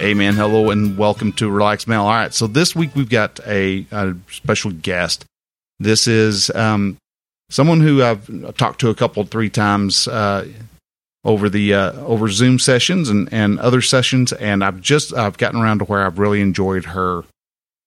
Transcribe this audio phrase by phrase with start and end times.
[0.00, 0.32] Amen.
[0.32, 2.00] Hello and welcome to Relax Male.
[2.00, 2.32] All right.
[2.32, 5.26] So this week we've got a, a special guest.
[5.78, 6.96] This is um,
[7.50, 10.48] someone who I've talked to a couple, three times uh,
[11.22, 15.60] over the uh, over Zoom sessions and, and other sessions, and I've just I've gotten
[15.60, 17.24] around to where I've really enjoyed her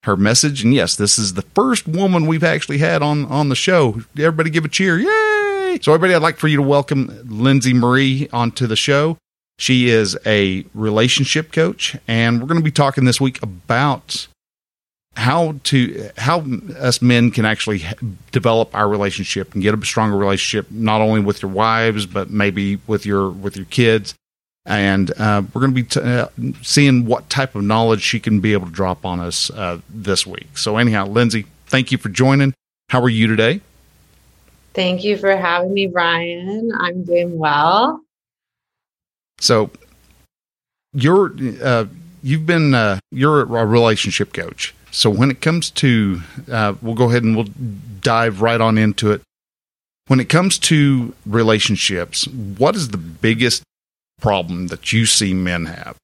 [0.03, 0.63] her message.
[0.63, 4.01] And yes, this is the first woman we've actually had on on the show.
[4.15, 4.99] Everybody, give a cheer!
[4.99, 5.79] Yay!
[5.81, 9.17] So, everybody, I'd like for you to welcome Lindsey Marie onto the show.
[9.57, 14.27] She is a relationship coach, and we're going to be talking this week about
[15.15, 16.43] how to how
[16.79, 17.83] us men can actually
[18.31, 22.79] develop our relationship and get a stronger relationship, not only with your wives but maybe
[22.87, 24.15] with your with your kids.
[24.65, 26.27] And uh, we're going to be t- uh,
[26.61, 30.25] seeing what type of knowledge she can be able to drop on us uh, this
[30.25, 30.57] week.
[30.57, 32.53] So, anyhow, Lindsey, thank you for joining.
[32.87, 33.59] How are you today?
[34.73, 36.71] Thank you for having me, Brian.
[36.79, 38.01] I'm doing well.
[39.43, 39.71] So
[40.93, 41.87] you're uh,
[42.21, 44.73] you've been uh, you're a relationship coach.
[44.91, 47.49] So when it comes to uh, we'll go ahead and we'll
[47.99, 49.21] dive right on into it.
[50.07, 53.63] When it comes to relationships, what is the biggest
[54.21, 55.97] problem that you see men have?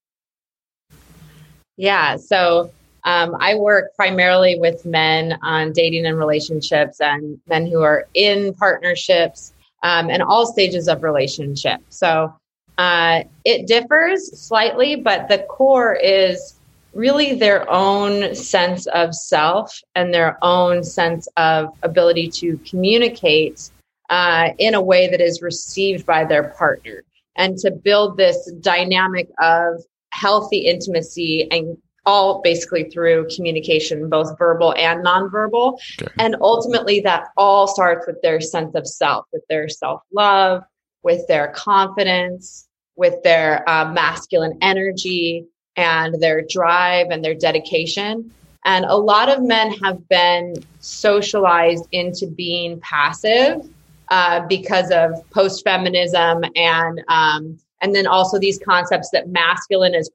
[1.78, 2.72] Yeah, so
[3.06, 8.53] um, I work primarily with men on dating and relationships and men who are in
[8.53, 9.53] partnerships
[9.84, 11.80] um, and all stages of relationship.
[11.90, 12.34] So
[12.80, 16.57] uh, it differs slightly, but the core is
[16.94, 23.69] really their own sense of self and their own sense of ability to communicate
[24.09, 27.03] uh, in a way that is received by their partner
[27.35, 34.73] and to build this dynamic of healthy intimacy and all basically through communication, both verbal
[34.78, 35.78] and nonverbal.
[36.01, 36.12] Okay.
[36.18, 40.63] And ultimately, that all starts with their sense of self, with their self love,
[41.03, 42.69] with their confidence,
[43.00, 45.46] with their uh, masculine energy
[45.78, 48.30] and their drive and their dedication.
[48.66, 53.68] And a lot of men have been socialized into being passive
[54.10, 60.12] uh, because of post feminism and um, and then also these concepts that masculine is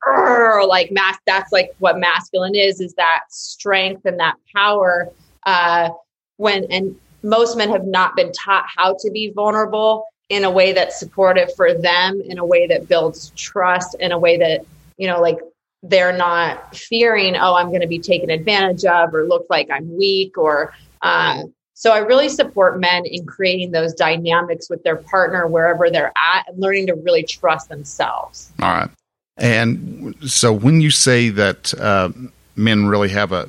[0.69, 1.17] like mass.
[1.27, 5.09] That's like what masculine is is that strength and that power.
[5.47, 5.89] Uh,
[6.37, 10.73] when and most men have not been taught how to be vulnerable in a way
[10.73, 15.07] that's supportive for them, in a way that builds trust, in a way that, you
[15.07, 15.39] know, like
[15.85, 19.97] they're not fearing, oh, I'm going to be taken advantage of or look like I'm
[19.97, 25.47] weak or, uh, so I really support men in creating those dynamics with their partner
[25.47, 28.51] wherever they're at and learning to really trust themselves.
[28.61, 28.91] All right.
[29.37, 32.11] And so when you say that uh,
[32.57, 33.47] men really have a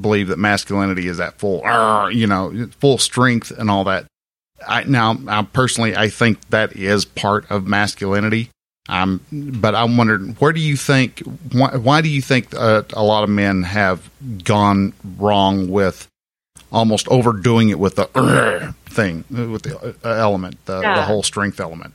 [0.00, 1.62] believe that masculinity is at full,
[2.10, 4.06] you know, full strength and all that,
[4.66, 8.50] I, now, I personally, I think that is part of masculinity.
[8.88, 11.20] Um, but I'm wondering, where do you think?
[11.52, 14.10] Why, why do you think uh, a lot of men have
[14.44, 16.08] gone wrong with
[16.72, 20.96] almost overdoing it with the uh, thing, with the uh, element, the, yeah.
[20.96, 21.94] the whole strength element?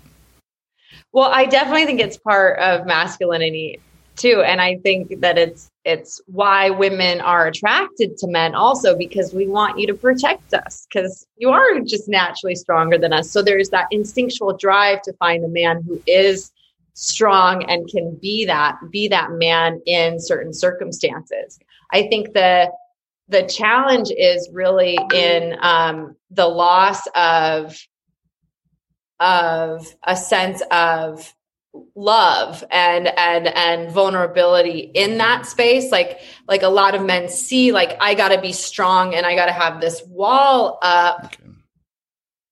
[1.12, 3.80] Well, I definitely think it's part of masculinity
[4.16, 9.34] too, and I think that it's it's why women are attracted to men also because
[9.34, 13.32] we want you to protect us because you are just naturally stronger than us.
[13.32, 16.52] So there's that instinctual drive to find a man who is
[16.94, 21.58] strong and can be that be that man in certain circumstances.
[21.94, 22.70] I think the
[23.30, 27.78] the challenge is really in um, the loss of
[29.22, 31.34] of a sense of
[31.96, 37.72] love and and and vulnerability in that space like like a lot of men see
[37.72, 41.52] like i got to be strong and i got to have this wall up okay.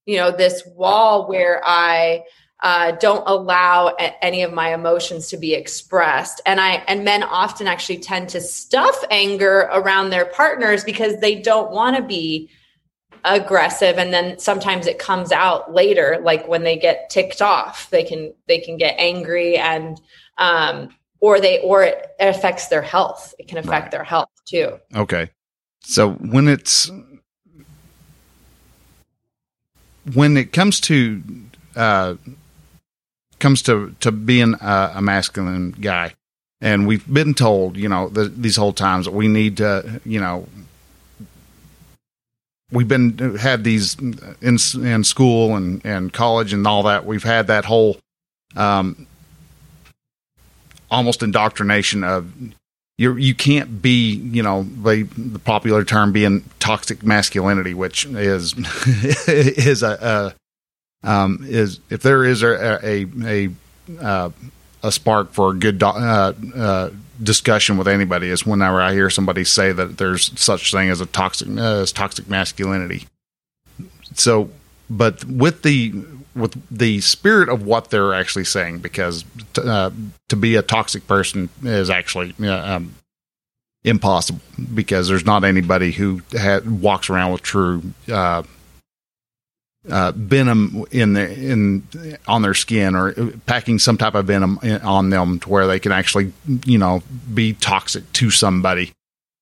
[0.06, 2.24] you know this wall where i
[2.64, 3.90] uh, don't allow
[4.22, 8.42] any of my emotions to be expressed and i and men often actually tend to
[8.42, 12.50] stuff anger around their partners because they don't want to be
[13.26, 18.04] aggressive and then sometimes it comes out later like when they get ticked off they
[18.04, 20.00] can they can get angry and
[20.38, 20.90] um
[21.26, 23.34] or they or it affects their health.
[23.40, 23.92] It can affect right.
[23.92, 24.80] their health too.
[24.96, 25.32] Okay.
[25.82, 26.92] So when it's
[30.14, 31.24] when it comes to
[31.76, 32.16] uh
[33.40, 36.14] comes to to being a, a masculine guy
[36.62, 40.20] and we've been told, you know, the, these whole times that we need to, you
[40.20, 40.48] know,
[42.72, 47.06] we've been had these in in school and and college and all that.
[47.06, 47.98] We've had that whole
[48.56, 49.08] um,
[50.90, 52.32] almost indoctrination of
[52.98, 58.54] you you can't be you know the, the popular term being toxic masculinity, which is
[59.28, 60.34] is a,
[61.04, 63.50] a um, is if there is a a a,
[64.02, 64.30] uh,
[64.82, 66.90] a spark for a good do, uh, uh,
[67.22, 71.06] discussion with anybody is whenever I hear somebody say that there's such thing as a
[71.06, 73.08] toxic uh, as toxic masculinity.
[74.14, 74.50] So,
[74.90, 75.94] but with the
[76.36, 79.24] with the spirit of what they're actually saying, because
[79.58, 79.92] uh,
[80.28, 82.96] to be a toxic person is actually uh, um,
[83.84, 84.42] impossible
[84.74, 87.82] because there's not anybody who ha- walks around with true
[89.90, 93.14] uh, venom in the in on their skin or
[93.46, 96.34] packing some type of venom in, on them to where they can actually
[96.66, 97.04] you know
[97.34, 98.92] be toxic to somebody.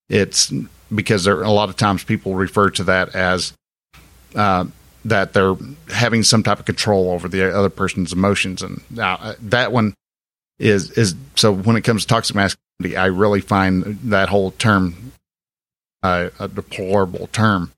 [0.10, 0.52] It's
[0.94, 3.54] because there a lot of times people refer to that as
[4.36, 4.66] uh,
[5.06, 5.56] that they're
[5.90, 9.94] having some type of control over the other person's emotions, and now uh, that one
[10.60, 15.14] is is so when it comes to toxic masculinity, I really find that whole term
[16.04, 17.72] uh, a deplorable term.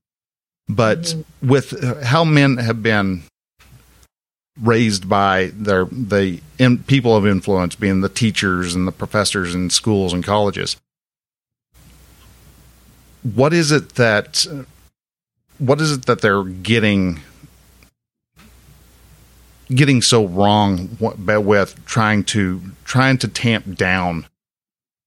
[0.67, 1.47] But mm-hmm.
[1.47, 3.23] with how men have been
[4.59, 9.69] raised by their the in, people of influence, being the teachers and the professors in
[9.69, 10.77] schools and colleges,
[13.21, 14.45] what is it that
[15.57, 17.19] what is it that they're getting
[19.67, 24.27] getting so wrong with trying to trying to tamp down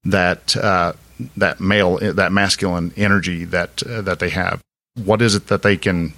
[0.05, 0.93] that uh,
[1.37, 4.63] that male that masculine energy that uh, that they have
[4.95, 6.15] what is it that they can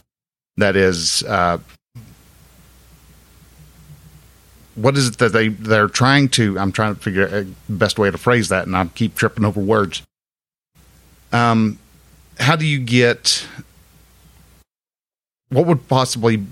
[0.56, 1.58] that is uh,
[4.74, 7.98] what is it that they they're trying to i'm trying to figure out the best
[7.98, 10.02] way to phrase that and i keep tripping over words.
[11.32, 11.78] Um
[12.38, 13.46] how do you get
[15.50, 16.44] what would possibly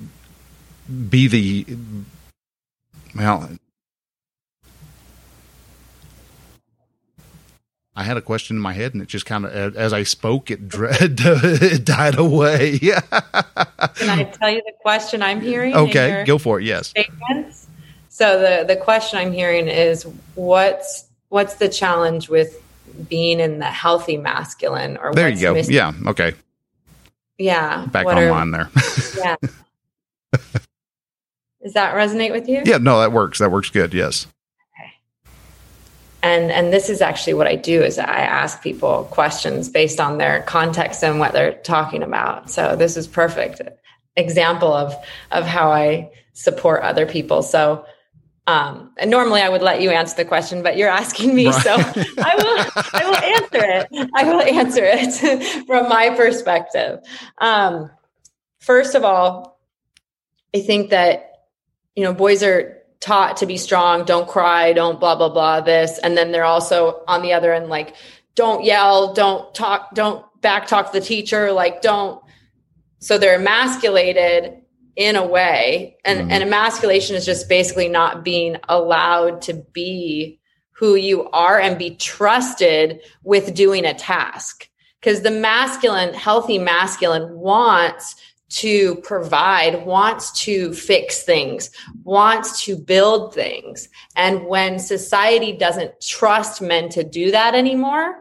[1.09, 1.67] be the
[3.15, 3.49] well
[7.99, 10.53] I had a question in my head, and it just kind of, as I spoke,
[10.53, 12.79] it, it died away.
[12.79, 15.75] Can I tell you the question I'm hearing?
[15.75, 16.65] Okay, go for it.
[16.65, 16.91] Yes.
[16.91, 17.67] Statements?
[18.09, 20.07] So the the question I'm hearing is
[20.37, 22.63] what's what's the challenge with
[23.09, 24.97] being in the healthy masculine?
[24.97, 25.57] Or there you go.
[25.57, 25.93] Yeah.
[26.07, 26.35] Okay.
[27.37, 27.87] Yeah.
[27.87, 28.85] Back online are, there.
[29.19, 29.37] yeah.
[31.65, 32.63] Does that resonate with you?
[32.65, 32.79] Yeah.
[32.79, 33.41] No, that works.
[33.41, 33.93] That works good.
[33.93, 34.29] Yes
[36.23, 40.19] and and this is actually what i do is i ask people questions based on
[40.19, 43.61] their context and what they're talking about so this is perfect
[44.17, 44.95] example of
[45.31, 47.85] of how i support other people so
[48.49, 51.63] um, and normally I would let you answer the question, but you're asking me, right.
[51.63, 52.85] so I will.
[52.95, 54.11] I will answer it.
[54.17, 57.01] I will answer it from my perspective.
[57.37, 57.91] Um,
[58.59, 59.61] first of all,
[60.57, 61.31] I think that
[61.95, 65.99] you know boys are taught to be strong, don't cry, don't blah, blah, blah, this.
[65.99, 67.95] And then they're also on the other end, like,
[68.35, 72.23] don't yell, don't talk, don't back talk the teacher, like, don't.
[73.01, 74.63] So they're emasculated
[74.97, 75.97] in a way.
[76.05, 76.31] And, mm-hmm.
[76.33, 80.41] and emasculation is just basically not being allowed to be
[80.73, 84.69] who you are and be trusted with doing a task.
[85.01, 88.17] Because the masculine, healthy masculine wants
[88.51, 91.71] to provide, wants to fix things,
[92.03, 93.89] wants to build things.
[94.17, 98.17] And when society doesn't trust men to do that anymore,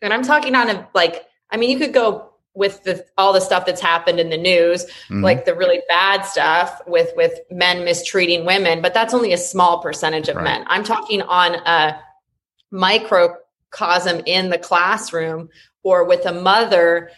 [0.00, 3.40] and I'm talking on a like, I mean, you could go with the, all the
[3.40, 5.22] stuff that's happened in the news, mm-hmm.
[5.22, 9.80] like the really bad stuff with with men mistreating women, but that's only a small
[9.80, 10.44] percentage of right.
[10.44, 10.64] men.
[10.68, 11.98] I'm talking on a
[12.70, 15.48] microcosm in the classroom
[15.82, 17.10] or with a mother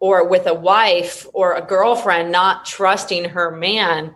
[0.00, 4.14] or with a wife or a girlfriend not trusting her man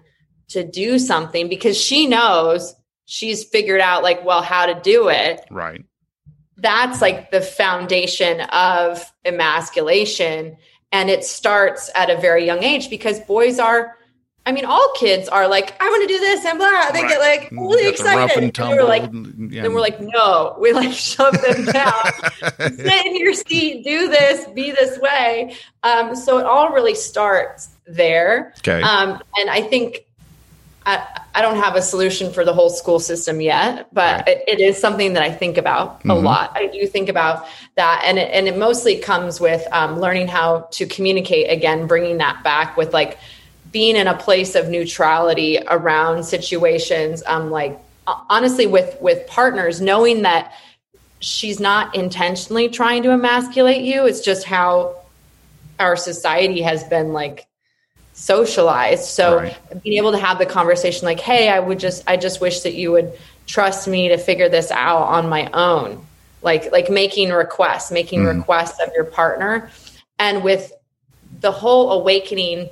[0.48, 2.74] to do something because she knows
[3.04, 5.40] she's figured out like well how to do it.
[5.50, 5.84] Right.
[6.56, 10.56] That's like the foundation of emasculation.
[10.92, 13.96] And it starts at a very young age because boys are
[14.44, 16.90] I mean, all kids are like, I want to do this and blah.
[16.92, 17.08] They right.
[17.08, 18.42] get like really excited.
[18.42, 19.64] And, and we're like, yeah.
[19.64, 22.02] and we're like, no, we like shove them down.
[22.58, 25.54] Sit in your seat, do this, be this way.
[25.84, 28.52] Um, so it all really starts there.
[28.58, 28.82] Okay.
[28.82, 30.06] Um, and I think
[30.86, 34.28] I, I don't have a solution for the whole school system yet, but right.
[34.28, 36.10] it, it is something that I think about mm-hmm.
[36.10, 36.52] a lot.
[36.54, 37.46] I do think about
[37.76, 41.50] that, and it, and it mostly comes with um, learning how to communicate.
[41.50, 43.18] Again, bringing that back with like
[43.72, 50.22] being in a place of neutrality around situations um like honestly with with partners knowing
[50.22, 50.52] that
[51.22, 54.06] she's not intentionally trying to emasculate you.
[54.06, 54.96] It's just how
[55.78, 57.46] our society has been like
[58.12, 59.04] socialized.
[59.04, 59.82] So right.
[59.82, 62.74] being able to have the conversation like, hey, I would just I just wish that
[62.74, 63.12] you would
[63.46, 66.04] trust me to figure this out on my own.
[66.42, 68.36] Like like making requests, making mm.
[68.36, 69.70] requests of your partner.
[70.18, 70.72] And with
[71.40, 72.68] the whole awakening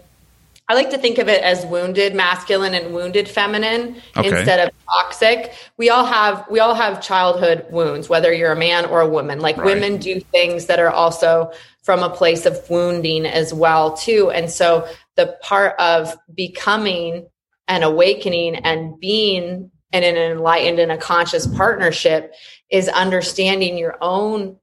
[0.70, 4.28] I like to think of it as wounded masculine and wounded feminine okay.
[4.28, 5.52] instead of toxic.
[5.78, 9.40] We all have we all have childhood wounds, whether you're a man or a woman.
[9.40, 9.66] Like right.
[9.66, 11.50] women do things that are also
[11.82, 14.30] from a place of wounding as well too.
[14.30, 14.86] And so
[15.16, 17.26] the part of becoming
[17.66, 22.32] and awakening and being in an enlightened and a conscious partnership
[22.70, 24.56] is understanding your own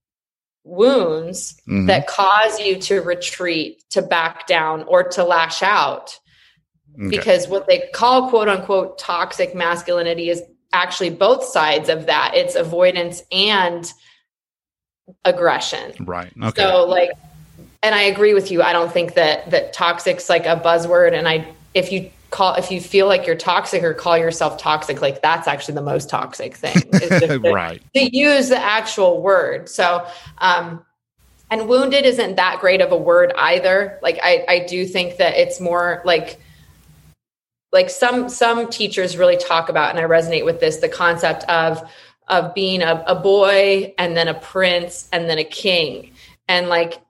[0.68, 1.88] wounds mm-hmm.
[1.88, 6.20] that cause you to retreat, to back down, or to lash out.
[7.00, 7.10] Okay.
[7.10, 10.42] Because what they call quote unquote toxic masculinity is
[10.74, 13.92] actually both sides of that it's avoidance and
[15.24, 15.94] aggression.
[16.00, 16.32] Right.
[16.42, 16.62] Okay.
[16.62, 17.12] So, like,
[17.84, 18.62] and I agree with you.
[18.62, 21.14] I don't think that that toxic's like a buzzword.
[21.14, 25.02] And I, if you call if you feel like you're toxic or call yourself toxic
[25.02, 26.76] like that's actually the most toxic thing.
[26.92, 27.82] To, right.
[27.94, 29.70] to use the actual word.
[29.70, 30.06] So
[30.40, 30.84] um
[31.50, 34.00] and wounded isn't that great of a word either.
[34.02, 36.40] Like i i do think that it's more like
[37.72, 41.88] like some some teachers really talk about and i resonate with this the concept of
[42.28, 46.12] of being a, a boy and then a prince and then a king.
[46.48, 47.02] And like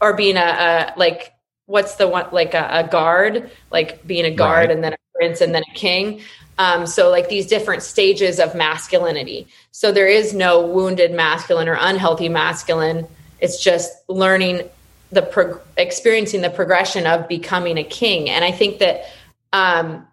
[0.00, 1.33] or being a, a like
[1.66, 4.70] what's the one like a, a guard, like being a guard right.
[4.70, 6.20] and then a prince and then a king.
[6.58, 9.48] Um, so like these different stages of masculinity.
[9.72, 13.06] So there is no wounded masculine or unhealthy masculine.
[13.40, 14.68] It's just learning
[15.10, 18.30] the pro- experiencing the progression of becoming a king.
[18.30, 19.04] And I think that,
[19.52, 20.06] um,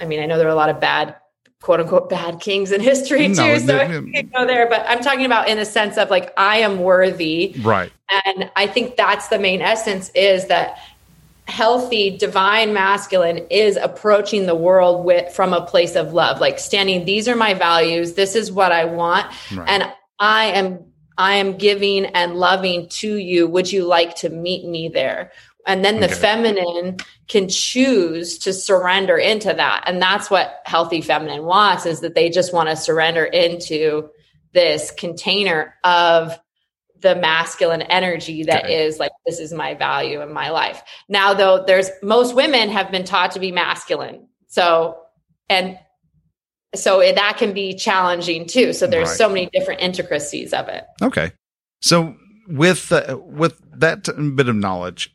[0.00, 1.16] I mean, I know there are a lot of bad
[1.62, 3.34] quote unquote bad kings in history too.
[3.34, 6.32] No, so I can go there, but I'm talking about in a sense of like
[6.36, 7.54] I am worthy.
[7.62, 7.90] Right.
[8.26, 10.78] And I think that's the main essence is that
[11.46, 17.04] healthy divine masculine is approaching the world with from a place of love, like standing,
[17.04, 19.26] these are my values, this is what I want.
[19.52, 19.68] Right.
[19.68, 20.84] And I am
[21.18, 23.46] I am giving and loving to you.
[23.46, 25.30] Would you like to meet me there?
[25.66, 26.14] And then the okay.
[26.14, 26.96] feminine
[27.28, 29.84] can choose to surrender into that.
[29.86, 34.10] And that's what healthy feminine wants is that they just want to surrender into
[34.52, 36.38] this container of
[37.00, 38.86] the masculine energy that okay.
[38.86, 40.82] is like this is my value in my life.
[41.08, 44.28] Now though there's most women have been taught to be masculine.
[44.48, 44.98] So
[45.48, 45.78] and
[46.74, 48.72] so that can be challenging too.
[48.72, 49.18] So there's right.
[49.18, 50.84] so many different intricacies of it.
[51.02, 51.32] Okay.
[51.80, 52.14] So
[52.48, 54.04] with uh, with that
[54.36, 55.14] bit of knowledge,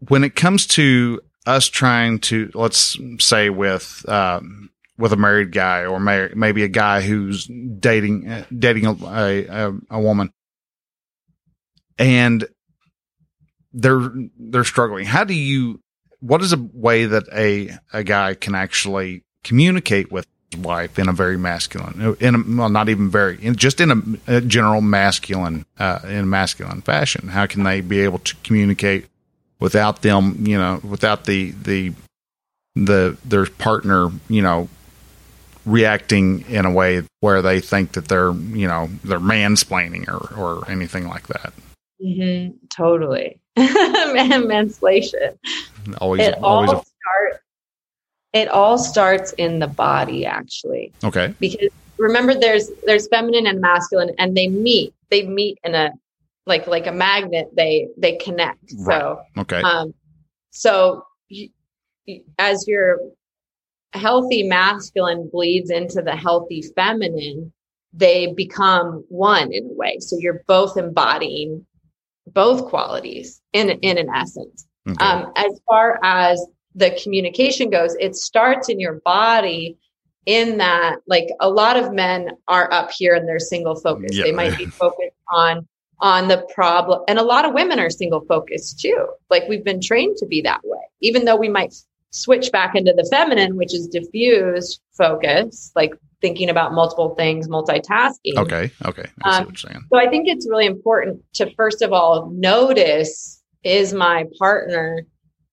[0.00, 5.86] when it comes to us trying to, let's say with, um, with a married guy
[5.86, 10.30] or may, maybe a guy who's dating, uh, dating a, a, a woman
[11.98, 12.46] and
[13.72, 15.06] they're, they're struggling.
[15.06, 15.80] How do you,
[16.20, 21.08] what is a way that a, a guy can actually communicate with his wife in
[21.08, 24.80] a very masculine, in a, well, not even very, in, just in a, a general
[24.80, 27.28] masculine, uh, in a masculine fashion?
[27.28, 29.06] How can they be able to communicate
[29.60, 31.92] without them, you know, without the the
[32.74, 34.68] the their partner, you know,
[35.64, 40.70] reacting in a way where they think that they're, you know, they're mansplaining or or
[40.70, 41.52] anything like that.
[42.02, 45.36] Mm-hmm, totally, mansplation.
[46.00, 46.70] Always, it always.
[46.70, 47.42] All a- start,
[48.32, 50.92] it all starts in the body, actually.
[51.02, 51.34] Okay.
[51.40, 54.94] Because remember, there's there's feminine and masculine, and they meet.
[55.10, 55.92] They meet in a
[56.48, 58.72] like like a magnet they they connect.
[58.78, 59.00] Right.
[59.00, 59.62] so okay.
[59.62, 59.94] um
[60.50, 61.50] so you,
[62.38, 62.98] as your
[63.92, 67.52] healthy masculine bleeds into the healthy feminine
[67.92, 69.98] they become one in a way.
[70.00, 71.64] So you're both embodying
[72.26, 74.66] both qualities in in an essence.
[74.88, 75.04] Okay.
[75.04, 79.76] um as far as the communication goes it starts in your body
[80.26, 84.14] in that like a lot of men are up here and they're single focused.
[84.14, 85.66] They might be focused on
[86.00, 87.02] on the problem.
[87.08, 89.08] And a lot of women are single focused too.
[89.30, 91.74] Like we've been trained to be that way, even though we might
[92.10, 98.36] switch back into the feminine, which is diffused focus, like thinking about multiple things, multitasking.
[98.36, 98.70] Okay.
[98.84, 99.06] Okay.
[99.22, 104.24] I um, so I think it's really important to first of all notice is my
[104.38, 105.04] partner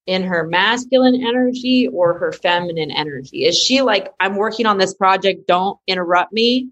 [0.06, 3.46] in her masculine energy or her feminine energy?
[3.46, 6.70] Is she like, I'm working on this project, don't interrupt me?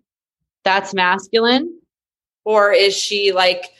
[0.63, 1.79] That's masculine.
[2.45, 3.71] Or is she like,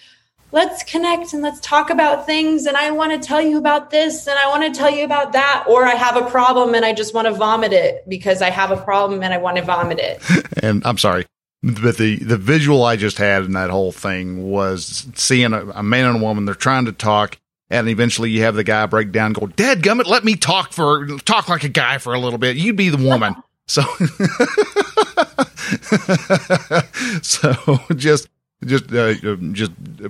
[0.54, 4.28] let's connect and let's talk about things and I want to tell you about this
[4.28, 6.94] and I want to tell you about that or I have a problem and I
[6.94, 10.00] just want to vomit it because I have a problem and I want to vomit
[10.00, 10.22] it.
[10.64, 11.26] and I'm sorry.
[11.64, 15.84] but the the visual I just had in that whole thing was seeing a, a
[15.84, 16.46] man and a woman.
[16.46, 17.38] They're trying to talk,
[17.70, 20.74] and eventually you have the guy break down, and go, "Dad, gummit, let me talk
[20.74, 22.58] for talk like a guy for a little bit.
[22.58, 23.82] You'd be the woman." So,
[27.22, 28.28] so just
[28.66, 29.14] just uh,
[29.52, 29.72] just
[30.04, 30.10] uh,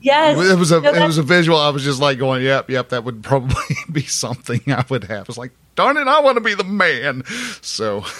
[0.00, 0.38] yes.
[0.50, 1.58] it was a no, it was a visual.
[1.58, 5.28] I was just like going yep yep that would probably be something i would have.
[5.28, 7.24] It's like darn it i want to be the man.
[7.62, 8.04] So.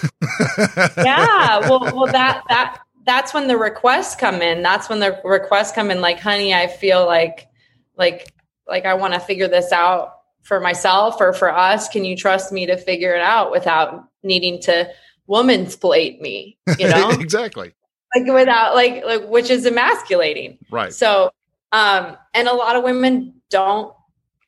[0.97, 4.63] Yeah well well that that that's when the requests come in.
[4.63, 7.49] That's when the requests come in like honey i feel like
[7.97, 8.33] like
[8.67, 11.89] like i want to figure this out for myself or for us.
[11.89, 14.91] Can you trust me to figure it out without needing to
[15.27, 16.59] woman's plate me?
[16.79, 17.11] You know?
[17.11, 17.73] Exactly
[18.15, 20.59] like without like like which is emasculating.
[20.71, 20.93] Right.
[20.93, 21.31] So
[21.73, 23.95] um and a lot of women don't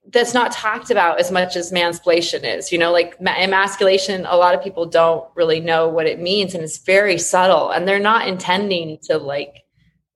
[0.09, 4.55] that's not talked about as much as mansplation is you know like emasculation a lot
[4.55, 8.27] of people don't really know what it means and it's very subtle and they're not
[8.27, 9.63] intending to like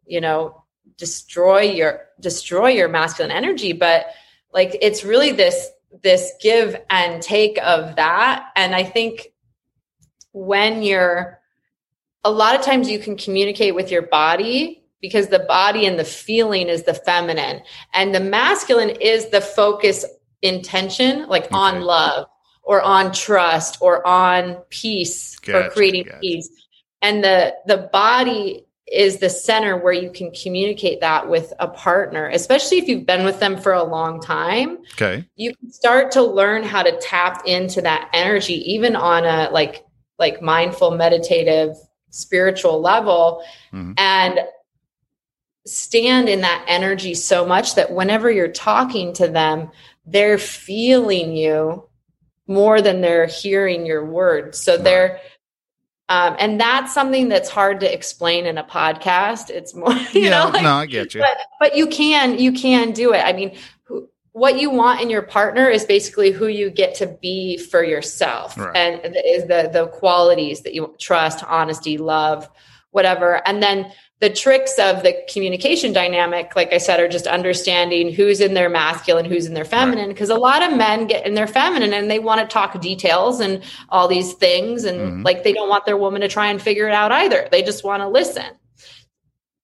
[0.05, 0.65] you know
[0.99, 4.07] destroy your destroy your masculine energy but
[4.53, 5.71] like it's really this
[6.03, 9.29] this give and take of that and i think
[10.33, 11.36] when you're
[12.27, 16.05] a lot of times you can communicate with your body because the body and the
[16.05, 17.63] feeling is the feminine
[17.95, 20.05] and the masculine is the focus
[20.43, 21.55] intention like okay.
[21.55, 22.27] on love
[22.65, 26.19] or on trust or on peace gotcha, or creating gotcha.
[26.19, 26.51] peace
[27.01, 32.29] and the the body is the center where you can communicate that with a partner
[32.31, 36.23] especially if you've been with them for a long time okay you can start to
[36.23, 39.85] learn how to tap into that energy even on a like
[40.19, 41.77] like mindful meditative
[42.17, 43.93] spiritual level mm-hmm.
[43.97, 44.41] and
[45.67, 49.71] stand in that energy so much that whenever you're talking to them,
[50.07, 51.89] they're feeling you
[52.47, 54.59] more than they're hearing your words.
[54.59, 55.21] So they're,
[56.09, 59.51] um, and that's something that's hard to explain in a podcast.
[59.51, 61.21] It's more, you yeah, know, like, no, I get you.
[61.21, 63.19] But, but you can, you can do it.
[63.19, 63.57] I mean,
[64.37, 68.55] what you want in your partner is basically who you get to be for yourself
[68.59, 68.77] right.
[68.77, 72.47] and is the the qualities that you trust honesty love
[72.91, 78.13] whatever and then the tricks of the communication dynamic like i said are just understanding
[78.13, 80.37] who's in their masculine who's in their feminine because right.
[80.37, 83.63] a lot of men get in their feminine and they want to talk details and
[83.89, 85.23] all these things and mm-hmm.
[85.23, 87.85] like they don't want their woman to try and figure it out either they just
[87.85, 88.45] want to listen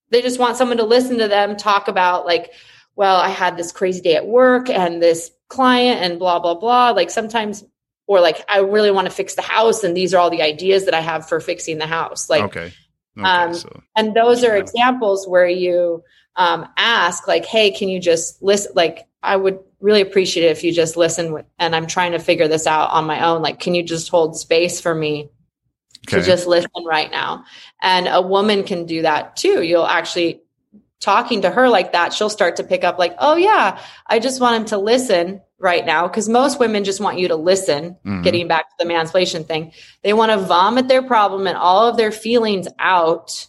[0.09, 2.53] they just want someone to listen to them talk about like
[2.97, 6.91] well, I had this crazy day at work and this client and blah, blah, blah.
[6.91, 7.65] Like sometimes,
[8.07, 9.85] or like, I really want to fix the house.
[9.85, 12.29] And these are all the ideas that I have for fixing the house.
[12.29, 12.73] Like, okay.
[13.19, 16.03] okay um, so, and those are examples where you
[16.37, 18.73] um, ask, like, hey, can you just listen?
[18.75, 22.19] Like, I would really appreciate it if you just listen with, and I'm trying to
[22.19, 23.43] figure this out on my own.
[23.43, 25.31] Like, can you just hold space for me
[26.09, 26.19] okay.
[26.19, 27.45] to just listen right now?
[27.81, 29.63] And a woman can do that too.
[29.63, 30.43] You'll actually
[31.03, 34.41] talking to her like that, she'll start to pick up like, oh yeah, I just
[34.41, 36.09] want him to listen right now.
[36.09, 38.23] Cause most women just want you to listen, mm-hmm.
[38.23, 39.73] getting back to the mansplation thing.
[40.03, 43.47] They want to vomit their problem and all of their feelings out.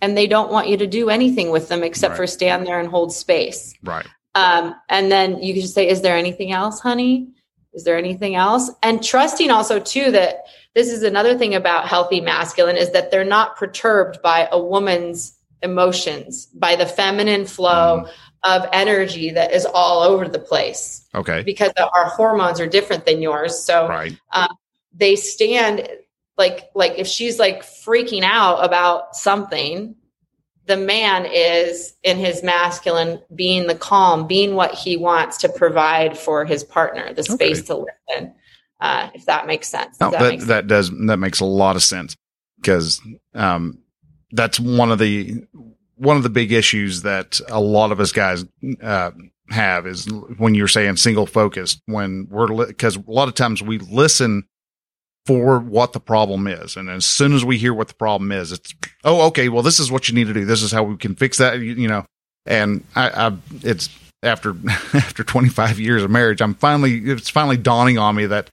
[0.00, 2.16] And they don't want you to do anything with them except right.
[2.16, 3.74] for stand there and hold space.
[3.82, 4.06] Right.
[4.34, 7.28] Um, and then you can just say, is there anything else, honey?
[7.74, 8.70] Is there anything else?
[8.82, 13.24] And trusting also too that this is another thing about healthy masculine is that they're
[13.24, 18.10] not perturbed by a woman's emotions, by the feminine flow mm.
[18.44, 21.06] of energy that is all over the place.
[21.14, 21.42] Okay.
[21.42, 23.58] Because our hormones are different than yours.
[23.64, 24.18] So right.
[24.32, 24.54] um,
[24.92, 25.88] they stand
[26.36, 29.96] like like if she's like freaking out about something,
[30.66, 36.16] the man is in his masculine being the calm, being what he wants to provide
[36.16, 37.66] for his partner, the space okay.
[37.66, 38.34] to listen.
[38.80, 39.98] Uh, if that makes sense.
[39.98, 42.16] No, that, that, that does that makes a lot of sense
[42.60, 43.00] because
[43.34, 43.78] um,
[44.32, 45.44] that's one of the
[45.96, 48.44] one of the big issues that a lot of us guys
[48.82, 49.10] uh,
[49.50, 53.62] have is when you're saying single focused when we're because li- a lot of times
[53.62, 54.44] we listen
[55.26, 56.76] for what the problem is.
[56.76, 59.80] And as soon as we hear what the problem is it's oh okay well this
[59.80, 60.44] is what you need to do.
[60.44, 62.04] This is how we can fix that you, you know?
[62.46, 63.88] And I, I it's
[64.22, 64.54] after
[64.94, 68.50] after 25 years of marriage i'm finally it's finally dawning on me that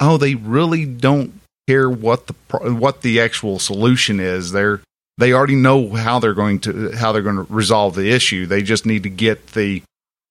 [0.00, 2.34] oh they really don't care what the
[2.74, 4.52] what the actual solution is.
[4.52, 4.80] They're
[5.18, 8.46] they already know how they're going to how they're going to resolve the issue.
[8.46, 9.82] They just need to get the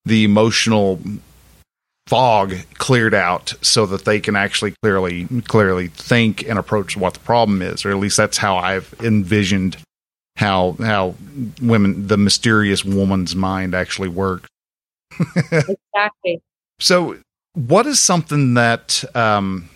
[0.06, 1.00] the emotional
[2.08, 7.20] fog cleared out so that they can actually clearly clearly think and approach what the
[7.22, 9.78] problem is or at least that's how I've envisioned
[10.36, 11.16] how how
[11.62, 14.50] women the mysterious woman's mind actually works
[15.50, 16.42] exactly
[16.82, 17.18] so
[17.54, 19.70] what is something that um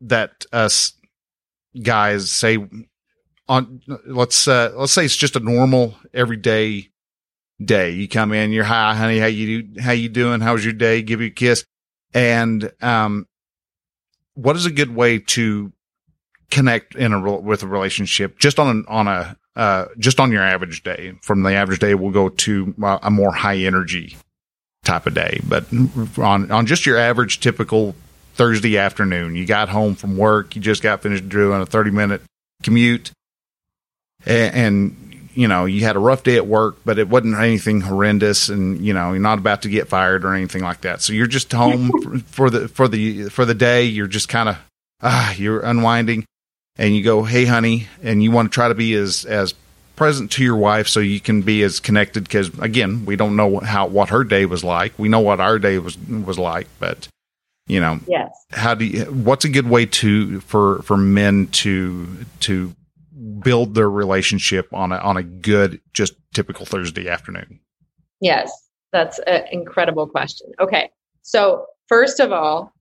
[0.00, 0.94] that us
[1.82, 2.56] guys say
[3.50, 6.88] on let's uh, let's say it's just a normal everyday
[7.62, 7.90] day.
[7.90, 10.40] You come in, you're hi, honey, how you do, how you doing?
[10.40, 11.02] How was your day?
[11.02, 11.64] Give you a kiss,
[12.14, 13.26] and um,
[14.34, 15.72] what is a good way to
[16.50, 20.84] connect in a with a relationship just on on a uh, just on your average
[20.84, 21.14] day.
[21.22, 24.16] From the average day, we'll go to a more high energy
[24.84, 25.40] type of day.
[25.46, 25.66] But
[26.18, 27.96] on on just your average typical
[28.34, 32.22] Thursday afternoon, you got home from work, you just got finished doing a thirty minute
[32.62, 33.10] commute,
[34.26, 37.80] and, and you know you had a rough day at work, but it wasn't anything
[37.80, 41.02] horrendous, and you know you're not about to get fired or anything like that.
[41.02, 43.84] So you're just home for the for the for the day.
[43.84, 44.58] You're just kind of
[45.02, 46.24] ah, you're unwinding
[46.76, 49.54] and you go, "Hey, honey," and you want to try to be as as
[50.00, 53.60] present to your wife so you can be as connected because again we don't know
[53.60, 57.06] how what her day was like we know what our day was was like but
[57.66, 62.08] you know yes how do you what's a good way to for for men to
[62.40, 62.74] to
[63.42, 67.60] build their relationship on a on a good just typical thursday afternoon
[68.20, 68.50] yes
[68.92, 70.90] that's an incredible question okay
[71.22, 72.72] so first of all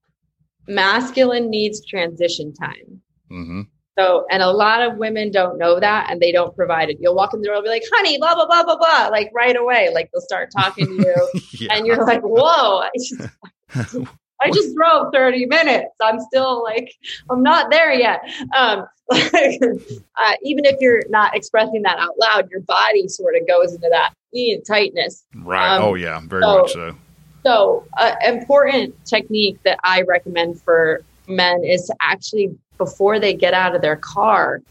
[0.68, 3.62] masculine needs transition time mm-hmm.
[4.00, 7.00] So, and a lot of women don't know that and they don't provide it.
[7.02, 9.30] You'll walk in the door and be like, honey, blah, blah, blah, blah, blah, like
[9.36, 9.90] right away.
[9.94, 11.76] Like they'll start talking to you yeah.
[11.76, 12.84] and you're like, whoa,
[14.42, 15.90] I just, drove 30 minutes.
[16.02, 16.94] I'm still like,
[17.30, 18.22] I'm not there yet.
[18.56, 19.32] Um, like,
[20.18, 23.90] uh, even if you're not expressing that out loud, your body sort of goes into
[23.90, 24.14] that
[24.68, 25.26] tightness.
[25.36, 25.76] Right.
[25.76, 26.22] Um, oh, yeah.
[26.24, 26.96] Very so, much so.
[27.46, 33.54] So, uh, important technique that I recommend for men is to actually before they get
[33.54, 34.64] out of their car,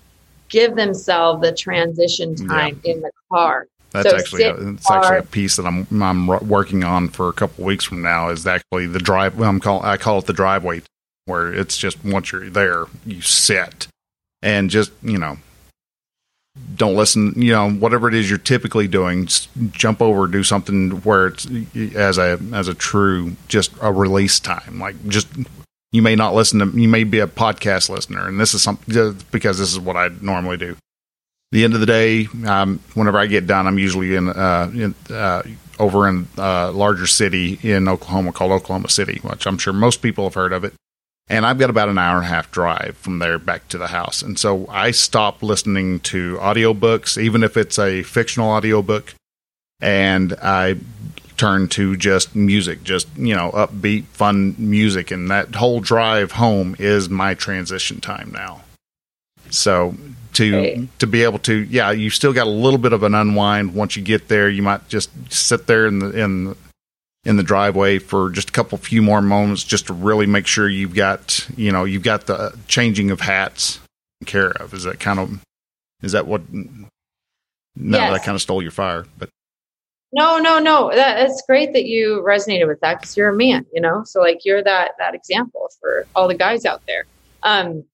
[0.48, 2.94] give themselves the transition time yeah.
[2.94, 3.68] in the car.
[3.90, 7.32] That's so actually a, it's actually a piece that I'm I'm working on for a
[7.32, 8.28] couple weeks from now.
[8.28, 9.40] Is actually the drive.
[9.40, 10.82] I'm call I call it the driveway,
[11.24, 13.88] where it's just once you're there, you sit
[14.42, 15.38] and just you know
[16.76, 17.32] don't listen.
[17.36, 19.28] You know whatever it is you're typically doing,
[19.70, 21.46] jump over, do something where it's
[21.94, 24.78] as a as a true just a release time.
[24.78, 25.28] Like just
[25.92, 29.16] you may not listen to you may be a podcast listener and this is something
[29.30, 30.76] because this is what i normally do
[31.52, 34.94] the end of the day um, whenever i get done i'm usually in, uh, in
[35.10, 35.42] uh,
[35.78, 40.02] over in a uh, larger city in oklahoma called oklahoma city which i'm sure most
[40.02, 40.74] people have heard of it
[41.28, 43.88] and i've got about an hour and a half drive from there back to the
[43.88, 49.14] house and so i stop listening to audiobooks even if it's a fictional audiobook
[49.80, 50.76] and i
[51.38, 55.10] turn to just music, just, you know, upbeat, fun music.
[55.10, 58.62] And that whole drive home is my transition time now.
[59.48, 59.94] So
[60.34, 63.74] to to be able to yeah you've still got a little bit of an unwind
[63.74, 66.56] once you get there you might just sit there in the in
[67.24, 70.68] in the driveway for just a couple few more moments just to really make sure
[70.68, 73.80] you've got you know you've got the changing of hats
[74.26, 75.40] care of is that kind of
[76.02, 78.12] is that what no yes.
[78.12, 79.28] that kind of stole your fire but
[80.12, 80.90] no, no, no.
[80.94, 84.04] That, it's great that you resonated with that because you're a man, you know.
[84.04, 87.04] So like you're that that example for all the guys out there.
[87.42, 87.84] Um,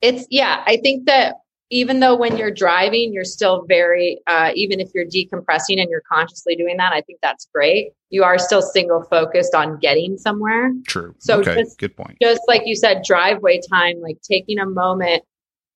[0.00, 0.62] it's yeah.
[0.66, 1.36] I think that
[1.70, 6.02] even though when you're driving, you're still very uh, even if you're decompressing and you're
[6.10, 7.92] consciously doing that, I think that's great.
[8.10, 10.72] You are still single focused on getting somewhere.
[10.86, 11.14] True.
[11.18, 11.62] So okay.
[11.62, 12.16] Just, good point.
[12.22, 15.24] Just like you said, driveway time, like taking a moment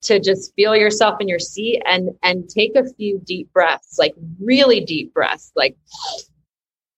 [0.02, 4.14] to just feel yourself in your seat and and take a few deep breaths like
[4.40, 5.76] really deep breaths like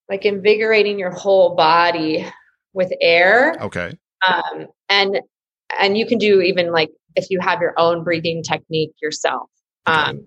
[0.09, 2.27] like invigorating your whole body
[2.73, 5.21] with air okay um and
[5.79, 9.49] and you can do even like if you have your own breathing technique yourself
[9.87, 10.27] um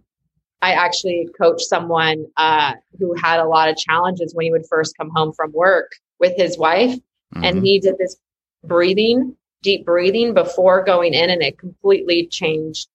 [0.62, 4.95] i actually coached someone uh who had a lot of challenges when he would first
[4.97, 7.43] come home from work with his wife mm-hmm.
[7.43, 8.17] and he did this
[8.63, 12.88] breathing deep breathing before going in and it completely changed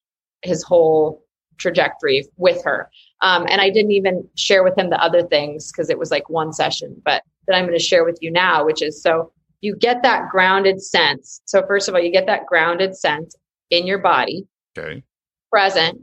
[0.42, 1.24] his whole
[1.58, 2.90] trajectory with her.
[3.20, 6.28] Um, and I didn't even share with him the other things because it was like
[6.28, 9.76] one session, but that I'm going to share with you now, which is so you
[9.76, 11.40] get that grounded sense.
[11.44, 13.36] So first of all, you get that grounded sense
[13.72, 14.46] in your body,
[14.78, 15.02] okay,
[15.50, 15.98] present,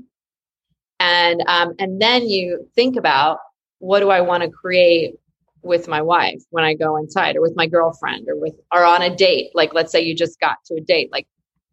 [0.99, 3.37] and um, and then you think about
[3.77, 5.15] what do I want to create
[5.61, 9.01] with my wife when I go inside or with my girlfriend or with or on
[9.01, 9.51] a date.
[9.53, 11.09] Like let's say you just got to a date.
[11.11, 11.27] Like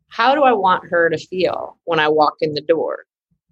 [0.09, 3.05] how do I want her to feel when I walk in the door?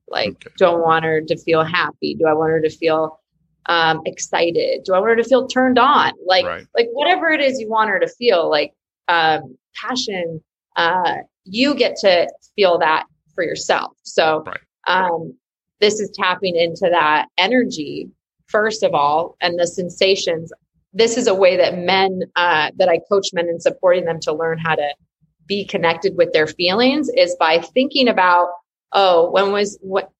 [0.09, 0.51] Like okay.
[0.59, 2.15] do I want her to feel happy?
[2.15, 3.21] Do I want her to feel
[3.67, 4.85] um, excited?
[4.85, 6.13] Do I want her to feel turned on?
[6.27, 6.67] Like right.
[6.77, 8.73] like whatever it is you want her to feel, like
[9.09, 10.43] um, passion,
[10.77, 13.93] uh, you get to feel that for yourself.
[14.03, 14.59] So right.
[14.87, 15.37] um,
[15.81, 18.09] this is tapping into that energy
[18.55, 20.53] first of all, and the sensations.
[20.93, 24.33] This is a way that men, uh, that I coach men in supporting them to
[24.33, 24.95] learn how to
[25.47, 28.49] be connected with their feelings is by thinking about,
[28.93, 30.11] oh, when was what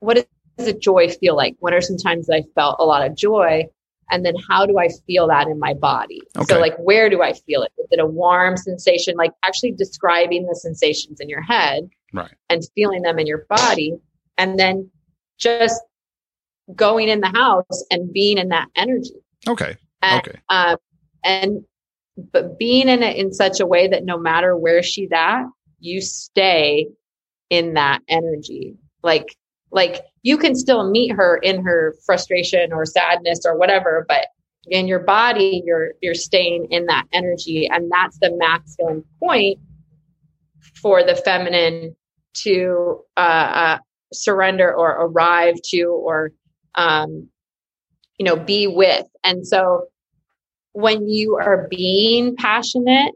[0.00, 0.26] what
[0.58, 1.56] does a joy feel like?
[1.60, 3.64] What are some times that I felt a lot of joy?
[4.10, 6.20] And then how do I feel that in my body?
[6.36, 6.54] Okay.
[6.54, 7.72] So like where do I feel it?
[7.78, 9.16] Is it a warm sensation?
[9.16, 12.32] Like actually describing the sensations in your head Right.
[12.48, 13.94] and feeling them in your body.
[14.38, 14.90] And then
[15.38, 15.82] just
[16.74, 19.14] going in the house and being in that energy.
[19.46, 19.76] Okay.
[20.02, 20.38] And, Okay.
[20.48, 20.76] um,
[21.24, 21.64] and
[22.32, 25.44] but being in it in such a way that no matter where she's at,
[25.78, 26.88] you stay
[27.50, 28.76] in that energy.
[29.02, 29.36] Like
[29.70, 34.26] like you can still meet her in her frustration or sadness or whatever, but
[34.66, 39.58] in your body you're you're staying in that energy and that's the masculine point
[40.82, 41.96] for the feminine
[42.34, 43.78] to uh, uh,
[44.12, 46.32] surrender or arrive to or
[46.74, 47.30] um,
[48.18, 49.06] you know be with.
[49.24, 49.86] And so
[50.72, 53.14] when you are being passionate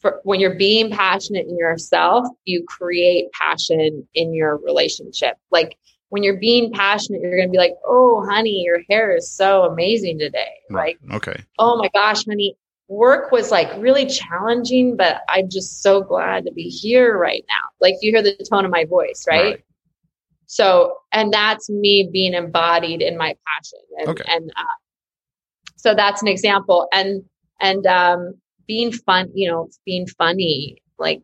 [0.00, 5.34] for, when you're being passionate in yourself you create passion in your relationship.
[5.50, 5.76] Like
[6.10, 9.64] when you're being passionate you're going to be like oh honey your hair is so
[9.64, 10.96] amazing today Right.
[11.08, 11.44] like Okay.
[11.58, 12.56] oh my gosh honey
[12.88, 17.68] work was like really challenging but i'm just so glad to be here right now
[17.80, 19.64] like you hear the tone of my voice right, Right.
[20.46, 24.24] so and that's me being embodied in my passion and, Okay.
[24.28, 24.62] and uh,
[25.76, 27.22] so that's an example and
[27.60, 28.34] and um
[28.66, 31.20] being fun you know being funny like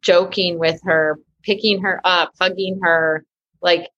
[0.00, 3.24] joking with her picking her up hugging her
[3.62, 3.88] like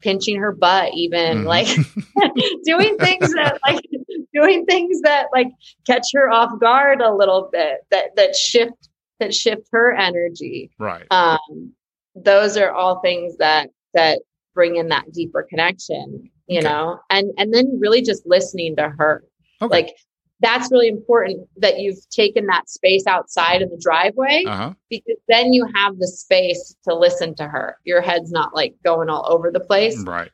[0.00, 1.44] pinching her butt even Mhm.
[1.46, 1.66] like
[2.64, 3.84] doing things that like
[4.32, 5.48] doing things that like
[5.86, 11.06] catch her off guard a little bit that that shift that shift her energy Right.
[11.10, 11.72] um
[12.14, 14.20] those are all things that that
[14.54, 16.68] bring in that deeper connection you Okay.
[16.68, 19.24] know and and then really just listening to her
[19.62, 19.70] Okay.
[19.82, 19.94] like
[20.42, 24.72] that's really important that you've taken that space outside of the driveway Uh huh.
[24.88, 29.08] because then you have the space to listen to her your head's not like going
[29.10, 30.30] all over the place Right.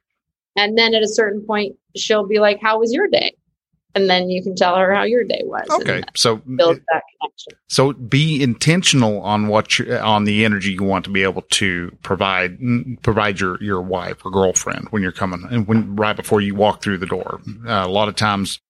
[0.57, 3.35] and then at a certain point she'll be like how was your day
[3.95, 6.03] and then you can tell her how your day was Okay.
[6.15, 11.05] So builds that connection So be intentional on what you on the energy you want
[11.07, 12.59] to be able to provide
[13.03, 16.83] provide your your wife or girlfriend when you're coming and when right before you walk
[16.83, 17.41] through the door.
[17.67, 18.61] Uh, a lot of times,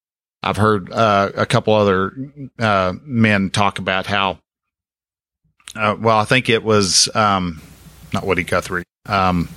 [0.47, 2.13] I've heard uh, a couple other
[2.59, 4.39] uh, men talk about how.
[5.75, 7.61] Uh, well, I think it was um,
[8.13, 8.85] not Woody Guthrie.
[9.07, 9.49] Um,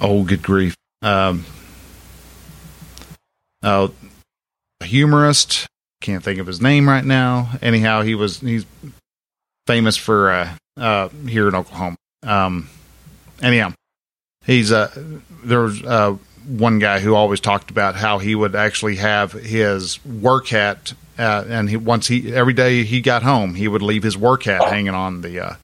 [0.00, 0.74] oh, good grief!
[1.02, 1.44] Um,
[3.62, 3.92] oh,
[4.80, 5.66] a humorist
[6.00, 7.50] can't think of his name right now.
[7.60, 8.64] Anyhow, he was he's
[9.66, 11.96] famous for uh, uh, here in Oklahoma.
[12.22, 12.70] Um,
[13.42, 13.74] anyhow,
[14.46, 14.90] he's uh,
[15.44, 16.16] there was uh,
[16.58, 21.44] one guy who always talked about how he would actually have his work hat, uh,
[21.48, 24.64] and he once he every day he got home, he would leave his work hat
[24.64, 25.40] hanging on the.
[25.40, 25.54] Uh,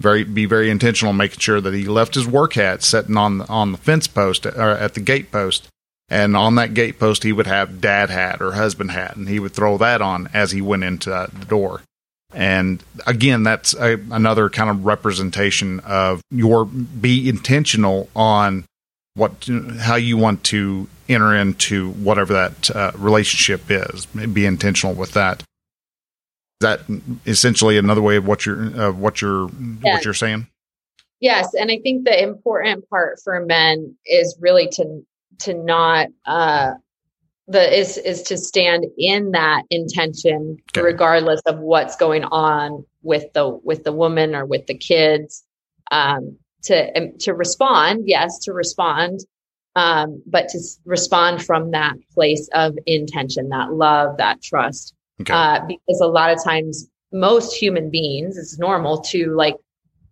[0.00, 3.48] very be very intentional making sure that he left his work hat sitting on the,
[3.48, 5.68] on the fence post or at the gate post
[6.08, 9.38] and on that gate post he would have dad hat or husband hat and he
[9.38, 11.82] would throw that on as he went into the door
[12.32, 18.64] and again that's a, another kind of representation of your be intentional on
[19.14, 19.48] what
[19.80, 25.40] how you want to enter into whatever that uh, relationship is be intentional with that
[25.40, 25.46] is
[26.60, 26.80] that
[27.26, 29.48] essentially another way of what you're of what you're
[29.82, 29.94] Yeah.
[29.94, 30.46] what you're saying
[31.20, 35.06] Yes, and I think the important part for men is really to
[35.40, 36.72] to not uh
[37.46, 40.82] the is is to stand in that intention Okay.
[40.82, 45.44] regardless of what's going on with the with the woman or with the kids
[45.90, 49.20] um to um, to respond yes to respond
[49.76, 54.94] um but to respond from that place of intention that love that trust.
[55.20, 55.32] Okay.
[55.32, 59.56] Uh, because a lot of times most human beings it's normal to like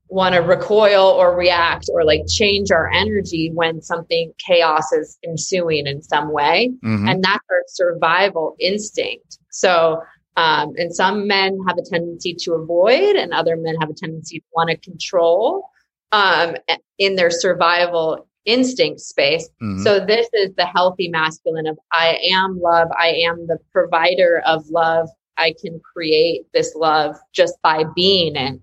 [0.09, 5.87] want to recoil or react or like change our energy when something chaos is ensuing
[5.87, 6.71] in some way.
[6.85, 7.11] Mhm.
[7.11, 9.38] and that's our survival instinct.
[9.51, 10.01] So
[10.37, 14.38] um, and some men have a tendency to avoid and other men have a tendency
[14.41, 15.69] to want to control
[16.12, 16.55] um,
[16.98, 19.83] in their survival instinct space Mhm.
[19.85, 22.88] so this is the healthy masculine of I am love.
[22.98, 25.09] I am the provider of love.
[25.37, 28.61] I can create this love just by being it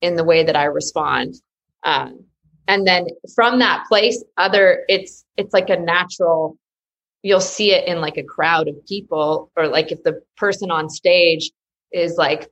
[0.00, 1.34] in the way that I respond.
[1.84, 2.24] Um,
[2.68, 6.56] and then from that place, other it's it's like a natural.
[7.22, 10.88] You'll see it in like a crowd of people, or like if the person on
[10.88, 11.50] stage
[11.92, 12.48] is like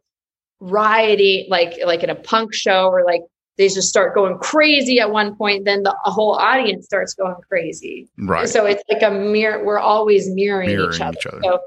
[0.60, 3.22] rioting, like like in a punk show, or like
[3.56, 8.08] they just start going crazy at one point, then the whole audience starts going crazy.
[8.18, 9.64] right So it's like a mirror.
[9.64, 11.16] We're always mirroring, Mirroring each, other.
[11.18, 11.40] each other.
[11.42, 11.60] So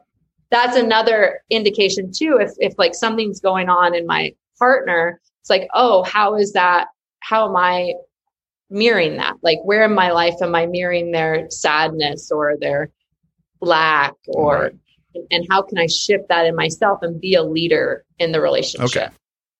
[0.50, 2.38] that's another indication too.
[2.40, 6.88] If if like something's going on in my partner, it's like, oh, how is that?
[7.28, 7.94] how am I
[8.70, 9.36] mirroring that?
[9.42, 12.90] Like, where in my life am I mirroring their sadness or their
[13.62, 14.74] lack or, right.
[15.32, 18.96] and how can I shift that in myself and be a leader in the relationship?
[18.96, 19.10] Okay.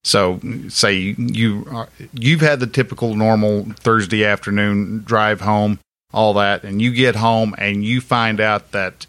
[0.04, 5.80] So, say you are, you've had the typical normal Thursday afternoon drive home,
[6.14, 9.08] all that, and you get home and you find out that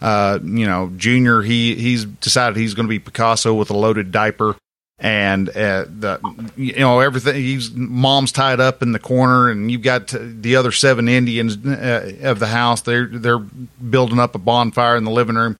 [0.00, 4.12] uh, you know, Junior he he's decided he's going to be Picasso with a loaded
[4.12, 4.54] diaper,
[4.98, 6.20] and uh, the
[6.56, 7.34] you know everything.
[7.34, 12.12] He's mom's tied up in the corner, and you've got the other seven Indians uh,
[12.22, 12.82] of the house.
[12.82, 15.56] They're they're building up a bonfire in the living room,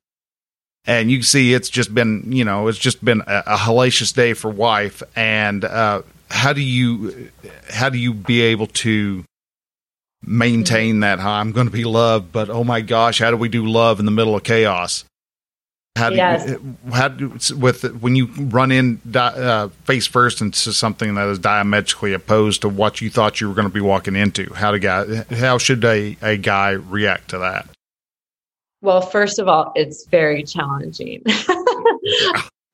[0.89, 4.13] and you can see it's just been you know it's just been a, a hellacious
[4.13, 5.03] day for wife.
[5.15, 7.31] And uh, how do you
[7.71, 9.25] how do you be able to
[10.23, 13.67] maintain that I'm going to be loved, but oh my gosh, how do we do
[13.67, 15.05] love in the middle of chaos?
[15.95, 16.49] How do yes.
[16.49, 21.39] you, how do, with when you run in uh, face first into something that is
[21.41, 24.53] diametrically opposed to what you thought you were going to be walking into?
[24.55, 27.69] How to guy, how should a, a guy react to that?
[28.81, 31.23] Well, first of all, it's very challenging.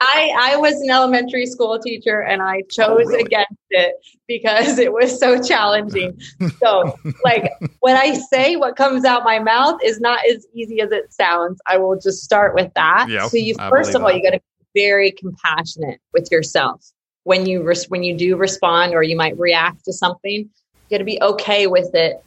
[0.07, 3.23] I, I was an elementary school teacher and I chose oh, really?
[3.23, 3.95] against it
[4.29, 6.21] because it was so challenging.
[6.61, 10.91] So, like, when I say what comes out my mouth is not as easy as
[10.93, 13.07] it sounds, I will just start with that.
[13.09, 14.17] Yep, so, you first of all, that.
[14.17, 14.41] you got to
[14.75, 16.93] be very compassionate with yourself
[17.25, 20.33] when you res- when you do respond or you might react to something.
[20.33, 22.23] You got to be okay with it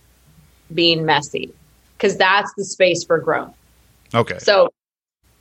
[0.74, 1.54] being messy
[1.98, 3.56] because that's the space for growth.
[4.14, 4.38] Okay.
[4.40, 4.70] So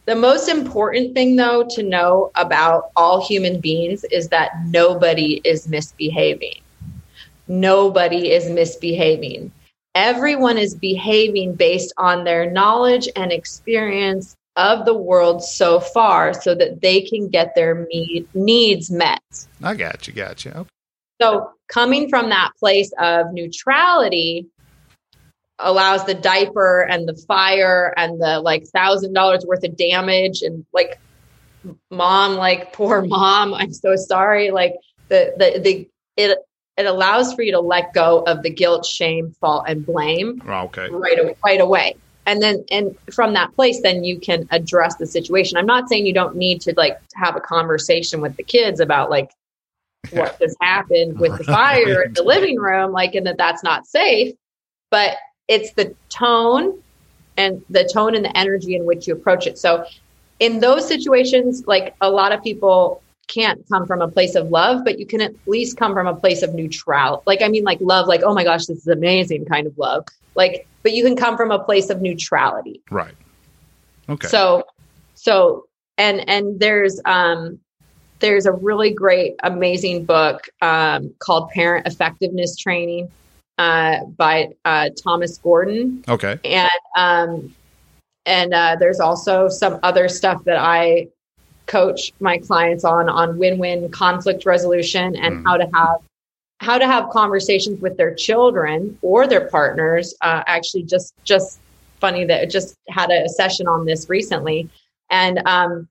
[0.07, 5.69] the most important thing, though, to know about all human beings is that nobody is
[5.69, 6.61] misbehaving.
[7.49, 9.53] Nobody is misbehaving.
[9.95, 16.55] Everyone is behaving based on their knowledge and experience of the world so far so
[16.55, 17.87] that they can get their
[18.35, 19.23] needs met.
[19.63, 20.53] I got you, got you.
[20.53, 20.69] Okay.
[21.21, 24.47] So, coming from that place of neutrality,
[25.59, 30.67] allows the diaper and the fire and the like thousand dollars worth of damage and
[30.73, 30.99] like
[31.91, 34.51] mom like poor mom i'm so sorry.
[34.51, 34.75] Like
[35.09, 36.39] the the the it
[36.77, 40.65] it allows for you to let go of the guilt shame fault and blame oh,
[40.65, 40.91] okay.
[40.91, 41.97] right away, right away.
[42.27, 45.57] And then and from that place then you can address the situation.
[45.57, 49.11] I'm not saying you don't need to like have a conversation with the kids about
[49.11, 49.31] like
[50.11, 53.87] what just happened with the fire in the living room like and that that's not
[53.87, 54.35] safe
[54.91, 55.17] but
[55.49, 56.81] it's the tone
[57.37, 59.59] and the tone and the energy in which you approach it.
[59.59, 59.85] So
[60.41, 64.85] in those situations, like a lot of people can't come from a place of love,
[64.85, 67.23] but you can at least come from a place of neutral.
[67.27, 70.05] Like, I mean, like love, like, oh my gosh, this is amazing kind of love.
[70.35, 72.81] Like, but you can come from a place of neutrality.
[72.91, 73.15] Right.
[74.09, 74.29] Okay.
[74.29, 74.65] So,
[75.15, 75.67] so,
[75.99, 77.59] and, and there's, um,
[78.21, 83.11] there's a really great, amazing book um, called Parent Effectiveness Training
[83.59, 86.05] uh, by uh, Thomas Gordon.
[86.09, 86.39] Okay.
[86.45, 87.55] And um,
[88.25, 91.09] and uh, there's also some other stuff that I
[91.67, 95.45] coach my clients on on win-win conflict resolution and mm.
[95.45, 96.01] how to have
[96.61, 100.15] how to have conversations with their children or their partners.
[100.21, 101.61] Uh, actually, just just
[102.01, 104.69] funny that just had a session on this recently,
[105.11, 105.89] and um,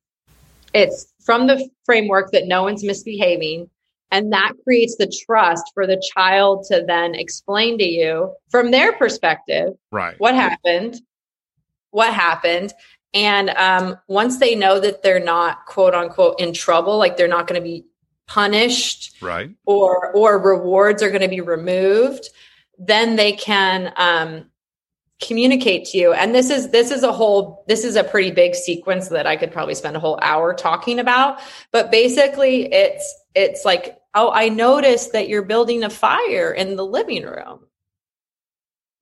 [0.74, 3.70] it's from the framework that no one's misbehaving
[4.16, 8.94] and that creates the trust for the child to then explain to you from their
[8.94, 10.18] perspective right.
[10.20, 11.02] what happened,
[11.92, 12.74] what happened.
[13.14, 17.46] And um, once they know that they're not quote unquote in trouble, like they're not
[17.46, 17.84] going to be
[18.26, 22.30] punished, right, or or rewards are going to be removed,
[22.78, 24.46] then they can um,
[25.22, 28.54] communicate to you and this is this is a whole this is a pretty big
[28.54, 31.40] sequence that i could probably spend a whole hour talking about
[31.72, 36.86] but basically it's it's like oh i noticed that you're building a fire in the
[36.86, 37.60] living room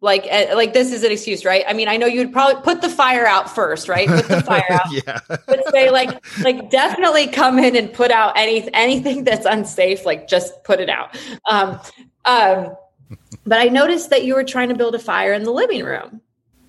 [0.02, 2.82] like uh, like this is an excuse right i mean i know you'd probably put
[2.82, 7.28] the fire out first right put the fire out yeah but say like like definitely
[7.28, 11.18] come in and put out any anything that's unsafe like just put it out
[11.50, 11.80] um
[12.26, 12.76] um
[13.46, 16.22] but I noticed that you were trying to build a fire in the living room.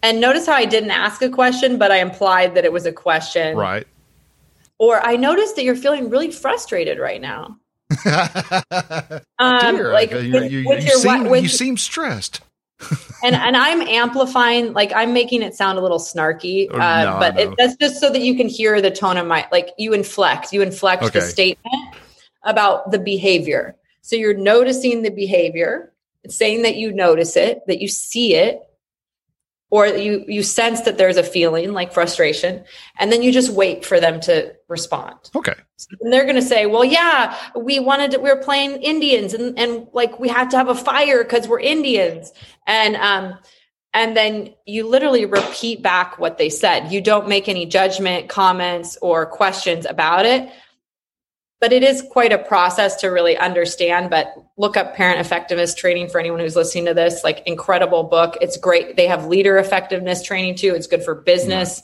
[0.03, 2.93] And notice how I didn't ask a question, but I implied that it was a
[2.93, 3.57] question.
[3.57, 3.87] Right.
[4.79, 7.59] Or I noticed that you're feeling really frustrated right now.
[9.39, 12.41] um, Dear, like you, you, you, your, seem, with, you seem stressed.
[13.23, 17.19] and and I'm amplifying, like I'm making it sound a little snarky, oh, uh, no,
[17.19, 19.93] but it, that's just so that you can hear the tone of my like you
[19.93, 21.21] inflect, you inflect okay.
[21.21, 21.97] the statement
[22.43, 23.77] about the behavior.
[24.03, 25.93] So you're noticing the behavior,
[26.29, 28.61] saying that you notice it, that you see it,
[29.75, 32.63] or you you sense that there's a feeling like frustration
[33.01, 35.19] and then you just wait for them to respond.
[35.35, 35.55] Okay.
[36.01, 39.59] And they're going to say well yeah we wanted to, we were playing indians and
[39.59, 42.33] and like we had to have a fire because we're indians.
[42.69, 43.37] And um
[43.93, 46.93] and then you literally repeat back what they said.
[46.93, 50.49] You don't make any judgment comments or questions about it
[51.65, 56.11] but it is quite a process to really understand but look up parent effectiveness training
[56.11, 58.37] for anyone who's listening to this like incredible book.
[58.43, 58.97] It's great.
[58.97, 60.75] They have leader effectiveness training too.
[60.75, 61.83] It's good for business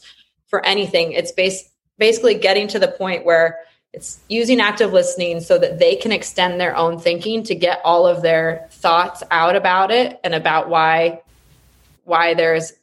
[0.49, 1.13] for anything.
[1.13, 1.67] It's base,
[1.97, 3.61] basically getting to the point where
[3.95, 8.07] it's using active listening so that they can extend their own thinking to get all
[8.07, 11.23] of their thoughts out about it and about why
[12.05, 12.75] why there's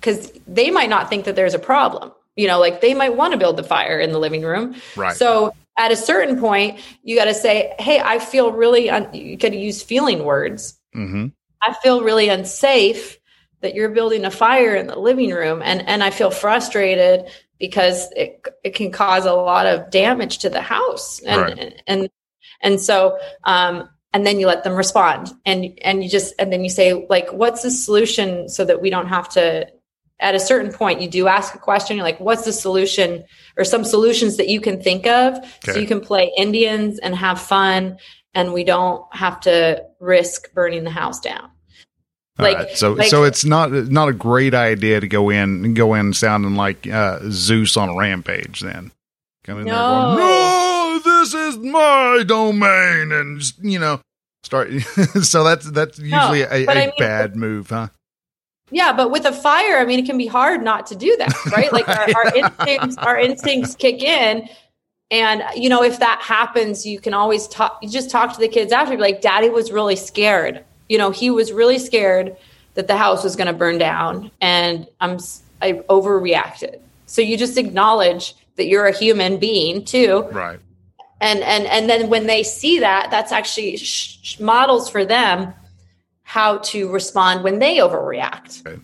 [0.00, 2.10] because they might not think that there's a problem.
[2.34, 4.74] You know like they might want to build the fire in the living room.
[4.96, 5.16] Right.
[5.16, 9.38] So at a certain point, you got to say, Hey, I feel really, un-, you
[9.38, 10.78] could use feeling words.
[10.94, 11.28] Mm-hmm.
[11.62, 13.18] I feel really unsafe
[13.62, 15.62] that you're building a fire in the living room.
[15.64, 20.50] And, and I feel frustrated because it, it can cause a lot of damage to
[20.50, 21.20] the house.
[21.20, 21.58] And, Right.
[21.58, 22.10] and, and,
[22.62, 26.62] and so, um, and then you let them respond and, and you just, and then
[26.62, 29.66] you say, like, what's the solution so that we don't have to,
[30.20, 31.96] at a certain point, you do ask a question.
[31.96, 33.24] You're like, what's the solution
[33.56, 37.40] or some solutions that you can think of so you can play Indians and have
[37.40, 37.96] fun
[38.34, 41.50] and we don't have to risk burning the house down.
[42.38, 42.76] All Like- right.
[42.76, 46.54] so like- so it's not not a great idea to go in go in sounding
[46.54, 48.60] like uh, Zeus on a rampage.
[48.60, 48.92] Then
[49.44, 50.14] come in there No.
[50.16, 54.00] going, no, this is my domain, and you know
[54.42, 54.70] start.
[55.22, 57.88] so that's that's usually a, but a I mean- bad move, huh?
[58.70, 61.34] Yeah, but with a fire, I mean, it can be hard not to do that,
[61.52, 61.72] right?
[61.72, 64.48] Like our, our instincts, our instincts kick in,
[65.10, 67.78] and you know, if that happens, you can always talk.
[67.82, 70.64] You just talk to the kids after, be like, "Daddy was really scared.
[70.88, 72.36] You know, he was really scared
[72.74, 75.18] that the house was going to burn down, and I'm
[75.60, 80.60] I overreacted." So you just acknowledge that you're a human being too, Right.
[81.20, 85.52] and and and then when they see that that's actually sh- sh- models for them
[86.30, 88.64] how to respond when they overreact.
[88.64, 88.80] Okay.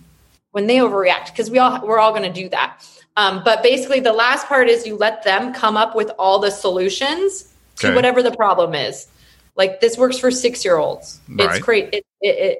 [0.51, 2.85] when they overreact because we all we're all going to do that.
[3.17, 6.51] Um, but basically the last part is you let them come up with all the
[6.51, 9.07] solutions to whatever the problem is.
[9.55, 11.51] Like this works for six year olds Right.
[11.51, 12.59] it's great it, it, it,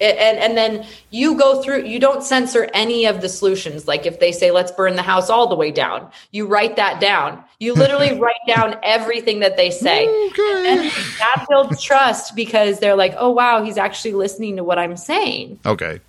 [0.00, 4.20] and and then you go through you don't censor any of the solutions like if
[4.20, 7.74] they say let's burn the house all the way down you write that down you
[7.74, 10.64] literally write down everything that they say Okay.
[10.68, 14.96] and that builds trust because they're like oh wow he's actually listening to what i'm
[14.96, 16.00] saying Okay.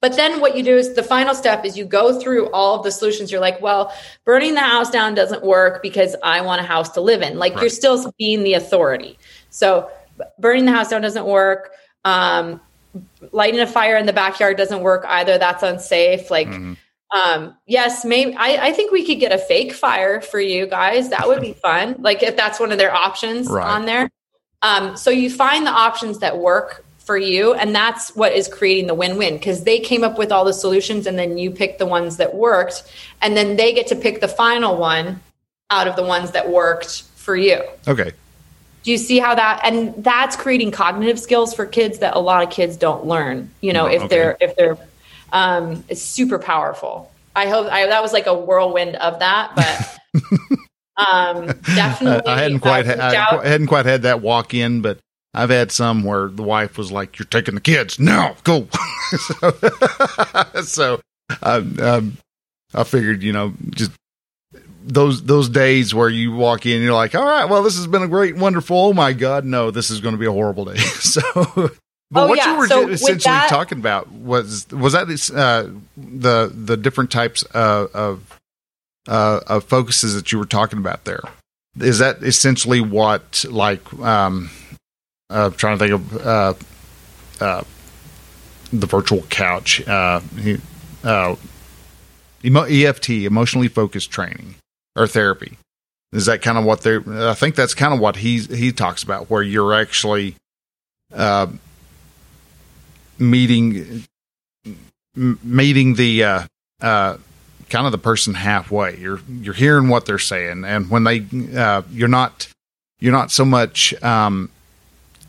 [0.00, 2.82] but then what you do is the final step is you go through all of
[2.84, 3.32] the solutions.
[3.32, 3.92] You're like, well,
[4.24, 7.38] burning the house down doesn't work because I want a house to live in.
[7.38, 9.18] Like you're still being the authority.
[9.50, 9.90] So
[10.38, 11.70] burning the house down doesn't work.
[12.04, 12.60] Um,
[13.32, 15.38] lighting a fire in the backyard doesn't work either.
[15.38, 16.30] That's unsafe.
[16.30, 16.76] Like, Mhm.
[17.14, 21.10] um, yes, maybe I, I think we could get a fake fire for you guys.
[21.10, 21.96] That would be fun.
[21.98, 23.66] Like if that's one of their options Right.
[23.66, 24.10] on there.
[24.62, 28.86] Um, so you find the options that work for you, and that's what is creating
[28.86, 31.86] the win-win because they came up with all the solutions, and then you pick the
[31.86, 32.82] ones that worked,
[33.22, 35.20] and then they get to pick the final one
[35.70, 37.62] out of the ones that worked for you.
[37.86, 38.12] Okay.
[38.88, 42.42] Do you see how that and that's creating cognitive skills for kids that a lot
[42.42, 44.08] of kids don't learn, you know, No, if okay.
[44.08, 44.78] they're if they're
[45.30, 47.12] um it's super powerful.
[47.36, 50.22] I hope I that was like a whirlwind of that, but
[51.06, 54.96] um definitely I hadn't quite uh, I hadn't quite had that walk in, but
[55.34, 58.68] I've had some where the wife was like, "You're taking the kids now, go."
[59.18, 59.50] so,
[60.62, 61.00] so
[61.42, 62.16] um, um,
[62.72, 63.90] I figured, you know, just
[64.88, 68.02] those those days where you walk in, you're like, "All right, well, this has been
[68.02, 68.76] a great, wonderful.
[68.76, 71.22] Oh my God, no, this is going to be a horrible day." so.
[72.10, 72.52] But Oh, what yeah.
[72.52, 77.42] you were So essentially that- talking about was was that uh, the the different types
[77.42, 78.40] of, of
[79.06, 81.20] uh, of focuses that you were talking about there.
[81.78, 84.50] Is that essentially what, like, um,
[85.30, 86.54] uh, trying to think of uh,
[87.44, 87.62] uh,
[88.72, 90.20] the virtual couch, uh,
[91.04, 91.36] uh,
[92.44, 94.54] emo- EFT, emotionally focused training
[94.98, 95.56] or therapy?
[96.12, 96.96] Is that kind of what they?
[96.96, 100.36] I think that's kind of what he he talks about, where you're actually
[101.14, 101.48] uh,
[103.18, 104.04] meeting
[105.16, 106.42] m- meeting the uh,
[106.80, 107.18] uh,
[107.68, 108.96] kind of the person halfway.
[108.96, 112.48] You're you're hearing what they're saying, and when they uh, you're not
[113.00, 114.50] you're not so much um,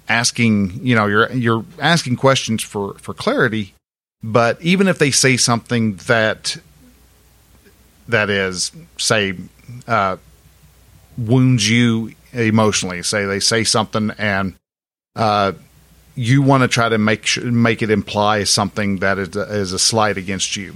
[0.08, 0.80] asking.
[0.82, 3.74] You know, you're you're asking questions for for clarity,
[4.24, 6.58] but even if they say something that
[8.08, 9.36] that is say
[9.88, 10.18] uh,
[11.18, 14.56] wounds you emotionally, say they say something and
[15.16, 15.54] uh,
[16.16, 19.74] you want to try to make sh- make it imply something that is a, is
[19.74, 20.76] a slight against you.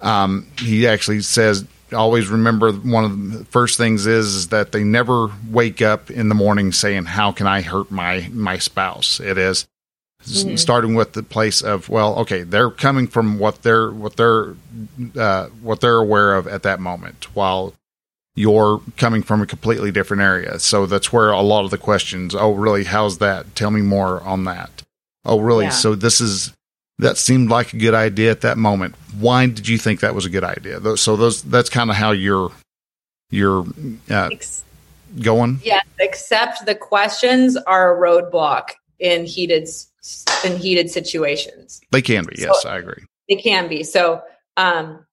[0.00, 4.84] Um, he actually says, always remember one of the first things is, is that they
[4.84, 9.38] never wake up in the morning saying, "How can I hurt my my spouse?" It
[9.38, 9.66] is
[10.24, 10.56] mm-hmm.
[10.56, 14.54] starting with the place of well, okay, they're coming from what they're what they're
[15.16, 17.74] uh, what they're aware of at that moment, while
[18.36, 20.58] you're coming from a completely different area.
[20.58, 22.84] So that's where a lot of the questions, oh, really?
[22.84, 23.54] How's that?
[23.54, 24.82] Tell me more on that.
[25.24, 25.66] Oh, really?
[25.66, 25.70] Yeah.
[25.70, 26.52] So this is,
[26.98, 28.96] that seemed like a good idea at that moment.
[29.18, 30.96] Why did you think that was a good idea?
[30.96, 32.50] So those, that's kind of how you're,
[33.30, 33.64] you're,
[34.10, 34.30] uh,
[35.20, 35.60] going.
[35.62, 35.80] Yeah.
[36.00, 39.68] Except the questions are a roadblock in heated,
[40.44, 41.80] in heated situations.
[41.92, 42.34] They can be.
[42.38, 43.04] Yes, so, I agree.
[43.28, 43.84] They can be.
[43.84, 44.22] So,
[44.56, 45.06] um,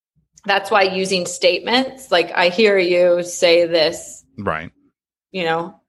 [0.45, 4.25] that's why using statements like I hear you say this.
[4.37, 4.71] Right.
[5.31, 5.81] You know,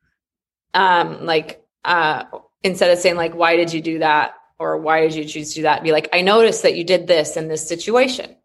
[0.74, 2.24] um, like uh
[2.62, 5.54] instead of saying like why did you do that or why did you choose to
[5.56, 8.36] do that, be like, I noticed that you did this in this situation.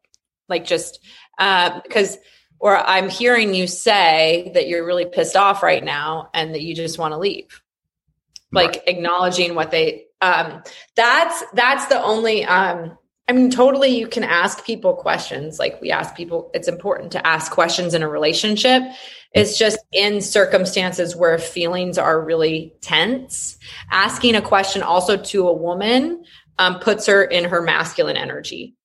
[0.49, 0.99] Like just
[1.38, 2.18] uh because
[2.60, 6.74] or I'm hearing you say that you're really pissed off right now and that you
[6.74, 7.62] just want to leave.
[8.51, 8.84] Like right.
[8.88, 10.64] acknowledging what they um
[10.95, 12.97] that's that's the only um
[13.28, 15.60] I mean, totally, you can ask people questions.
[15.60, 18.84] Like we ask people, it's important to ask questions in a relationship.
[19.34, 23.58] It's just in circumstances where feelings are really tense.
[23.92, 26.24] Asking a question also to a woman
[26.58, 28.76] um, puts her in her masculine energy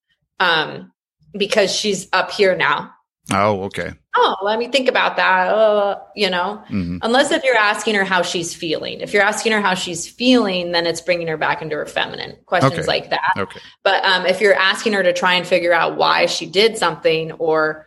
[0.41, 0.93] um,
[1.39, 2.93] because she's up here now
[3.31, 3.93] Oh, okay.
[4.17, 5.49] Oh, let me think about that.
[5.49, 6.99] Uh, you know, mm-hmm.
[7.03, 9.01] unless if you're asking her how she's feeling.
[9.01, 12.37] If you're asking her how she's feeling, then it's bringing her back into her feminine
[12.47, 12.87] questions okay.
[12.87, 13.35] like that.
[13.37, 13.61] Okay.
[13.85, 17.33] But um, if you're asking her to try and figure out why she did something,
[17.33, 17.87] or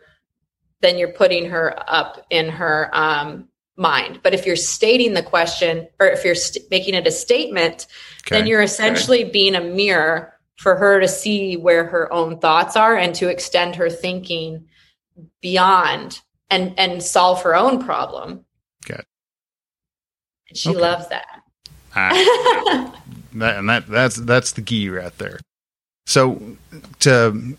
[0.82, 4.22] then you're putting her up in her um, mind.
[4.24, 7.88] But if you're stating the question, or if you're st- making it a statement,
[8.26, 8.38] okay.
[8.38, 9.32] then you're essentially okay.
[9.32, 13.76] being a mirror for her to see where her own thoughts are and to extend
[13.76, 14.68] her thinking
[15.42, 18.46] beyond and and solve her own problem.
[18.86, 19.02] Okay.
[20.50, 20.80] And she okay.
[20.80, 21.42] loves that.
[21.96, 23.02] Ah,
[23.34, 23.58] that.
[23.58, 25.40] And that that's that's the key right there.
[26.06, 26.58] So
[27.00, 27.56] to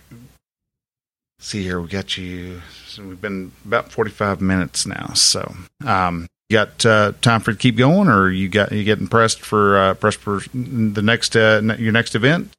[1.38, 2.62] see here, we got you.
[2.86, 5.12] So we've been about forty five minutes now.
[5.14, 5.54] So
[5.84, 9.40] um, you got uh, time for to keep going, or you got you getting pressed
[9.40, 12.52] for uh, pressed for the next uh, your next event?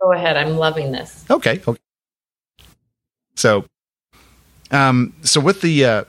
[0.00, 0.36] Go ahead.
[0.36, 1.24] I'm loving this.
[1.30, 1.60] Okay.
[1.66, 1.80] Okay.
[3.34, 3.64] So
[4.70, 6.04] um, so with the uh,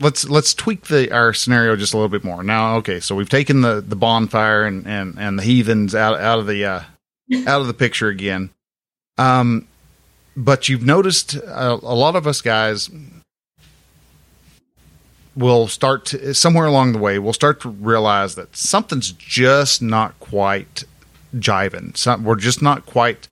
[0.00, 2.42] let's let's tweak the our scenario just a little bit more.
[2.42, 6.38] Now, okay, so we've taken the the bonfire and and and the heathens out out
[6.38, 6.82] of the uh,
[7.46, 8.50] out of the picture again.
[9.16, 9.66] Um,
[10.36, 12.90] but you've noticed a, a lot of us guys
[15.34, 20.18] will start to, somewhere along the way we'll start to realize that something's just not
[20.18, 20.84] quite
[21.34, 21.96] jiving.
[21.96, 23.28] Some, we're just not quite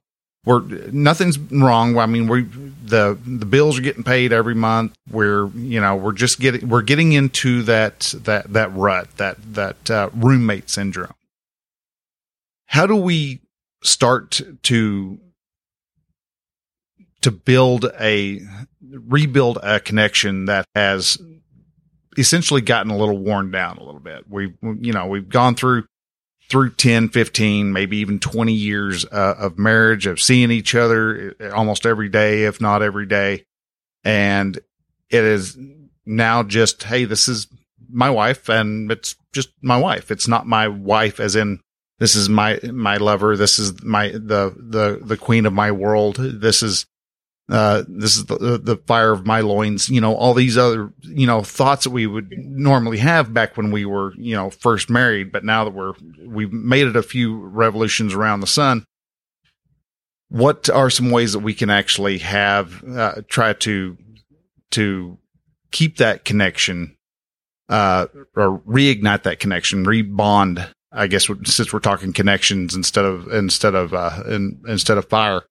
[0.47, 1.99] we're nothing's wrong.
[1.99, 4.95] I mean, we the the bills are getting paid every month.
[5.11, 9.91] We're you know we're just getting we're getting into that that that rut that that
[9.91, 11.13] uh, roommate syndrome.
[12.67, 13.41] How do we
[13.83, 15.19] start to
[17.23, 18.41] to build a
[18.81, 21.19] rebuild a connection that has
[22.17, 24.25] essentially gotten a little worn down a little bit.
[24.29, 25.87] We've you know we've gone through
[26.49, 31.51] through 10, 15, maybe even 20 years uh, of marriage, of seeing each other uh,
[31.51, 33.45] almost every day, if not every day.
[34.05, 34.57] And
[35.11, 35.59] it is
[36.05, 37.49] now just, Hey, this is
[37.89, 40.11] my wife and it's just my wife.
[40.11, 41.61] It's not my wife as in
[41.99, 43.37] this is my, my lover.
[43.37, 46.17] This is my, the, the, the queen of my world.
[46.17, 46.87] This is,
[47.49, 51.27] uh, this is the, the fire of my loins, you know, all these other, you
[51.27, 55.31] know, thoughts that we would normally have back when we were, you know, first married.
[55.31, 55.93] But now that we're,
[56.27, 58.85] we've made it a few revolutions around the sun.
[60.29, 63.97] What are some ways that we can actually have, uh, try to,
[64.73, 65.19] to
[65.71, 66.97] keep that connection,
[67.69, 73.77] uh, or reignite that connection, rebond, I guess, since we're talking connections instead of, instead
[73.77, 75.43] of, uh, in, instead of fire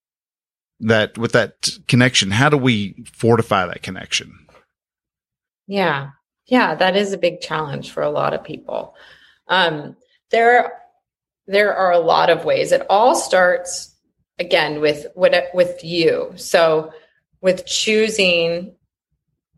[0.79, 4.45] that with that connection, how do we fortify that connection?
[5.67, 6.09] Yeah.
[6.47, 8.95] Yeah, that is a big challenge for a lot of people.
[9.47, 9.95] Um,
[10.31, 10.73] there,
[11.47, 12.71] there are a lot of ways.
[12.71, 13.95] It all starts
[14.37, 16.33] again with what with you.
[16.35, 16.91] So
[17.41, 18.75] with choosing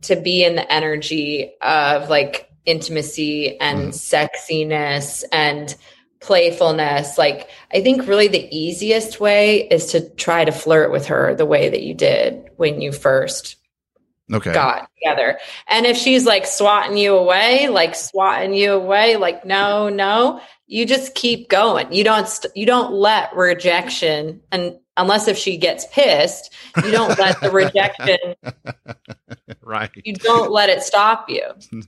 [0.04, 3.94] to be in the energy of like intimacy and mm.
[3.94, 5.76] sexiness and
[6.20, 7.18] playfulness.
[7.18, 11.46] Like, I think really the easiest way is to try to flirt with her the
[11.46, 13.56] way that you did when you first
[14.34, 14.52] Okay.
[14.52, 15.40] got together.
[15.68, 20.86] And if she's like swatting you away, like swatting you away, like no, no, you
[20.86, 21.94] just keep going.
[21.94, 26.54] You don't st- you don't let rejection and unless if she gets pissed,
[26.84, 28.18] you don't let the rejection
[29.62, 29.92] right.
[30.04, 31.44] you don't let it stop you.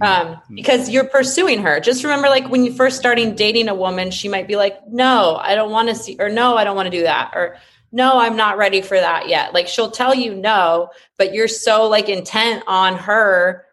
[0.00, 1.80] Um, because you're pursuing her.
[1.80, 5.36] Just remember, like when you first starting dating a woman, she might be like, "No,
[5.36, 7.56] I don't want to see," or "No, I don't want to do that," or
[7.90, 11.88] "No, I'm not ready for that yet." Like she'll tell you no, but you're so
[11.88, 13.64] like intent on her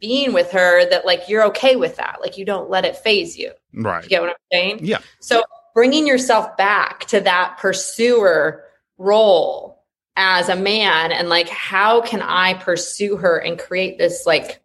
[0.00, 2.18] being with her that like you're okay with that.
[2.20, 3.52] Like you don't let it phase you.
[3.72, 4.02] Right.
[4.02, 4.80] You get what I'm saying?
[4.82, 4.98] Yeah.
[5.20, 5.42] So
[5.74, 8.64] bringing yourself back to that pursuer
[8.98, 9.82] role
[10.16, 14.62] as a man and like how can I pursue her and create this like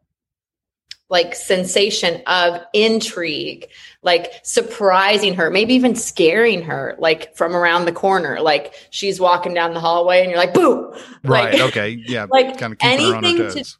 [1.09, 3.67] like sensation of intrigue,
[4.03, 9.53] like surprising her, maybe even scaring her, like from around the corner, like she's walking
[9.53, 10.93] down the hallway and you're like, boo,
[11.23, 11.53] Right.
[11.53, 11.89] Like, okay.
[12.07, 12.27] Yeah.
[12.31, 13.75] like kind of keeping her on her anything to-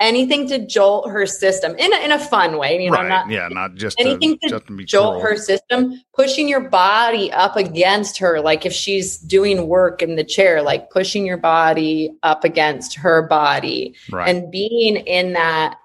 [0.00, 2.82] anything to jolt her system in a, in a fun way.
[2.82, 3.08] You know, right.
[3.08, 3.48] not yeah.
[3.48, 5.32] Not just anything to, just to jolt cruel.
[5.32, 10.24] her system, pushing your body up against her, like if she's doing work in the
[10.24, 14.28] chair, like pushing your body up against her body Right.
[14.28, 15.76] and being in that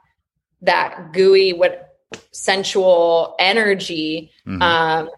[0.62, 1.96] that gooey what
[2.32, 4.62] sensual energy Mhm.
[4.62, 5.10] um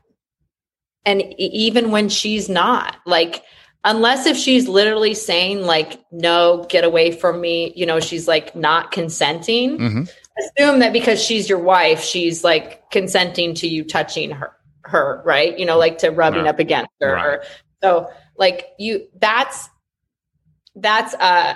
[1.05, 3.43] and even when she's not like
[3.83, 8.55] unless if she's literally saying like no get away from me you know she's like
[8.55, 10.11] not consenting Mhm.
[10.37, 14.51] assume that because she's your wife she's like consenting to you touching her
[14.83, 17.25] her right you know like to rubbing up against her Right.
[17.25, 17.43] or,
[17.81, 19.69] so like you that's
[20.75, 21.55] that's uh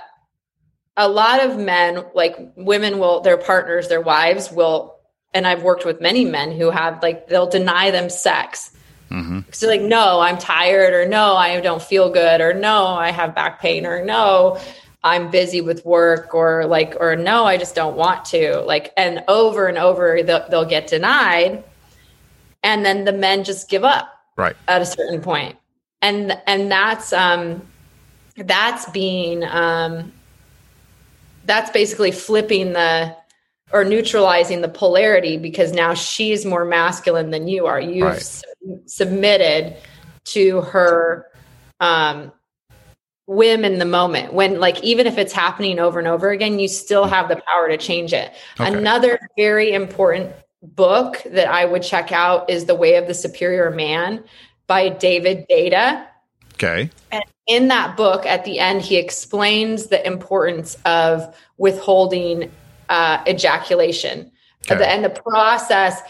[0.98, 4.96] a lot of men like women will their partners their wives will
[5.34, 8.72] and i've worked with many men who have like they'll deny them sex
[9.12, 9.46] Mhm.
[9.54, 13.36] so like no i'm tired or no i don't feel good or no i have
[13.36, 14.58] back pain or no
[15.04, 19.24] i'm busy with work or like or no i just don't want to like and
[19.28, 21.64] over and over they'll, they'll get denied
[22.64, 24.56] and then the men just give up Right.
[24.68, 25.56] at a certain point
[26.02, 27.62] and and that's um
[28.38, 30.12] that's being um
[31.46, 33.16] that's basically flipping the
[33.72, 38.22] or neutralizing the polarity because now she's more masculine than you are you've Right.
[38.22, 39.76] sub- submitted
[40.26, 41.28] to her
[41.80, 42.32] um
[43.28, 46.68] whim in the moment when like even if it's happening over and over again you
[46.68, 48.72] still have the power to change it Okay.
[48.72, 50.32] another very important
[50.62, 54.24] book that i would check out is the way of the superior man
[54.68, 56.08] by David Deida
[56.56, 56.90] Okay.
[57.12, 62.52] And in that book at the end he explains the importance of withholding
[62.90, 64.32] uh, ejaculation
[64.68, 64.80] Okay.
[64.80, 66.02] the, and the process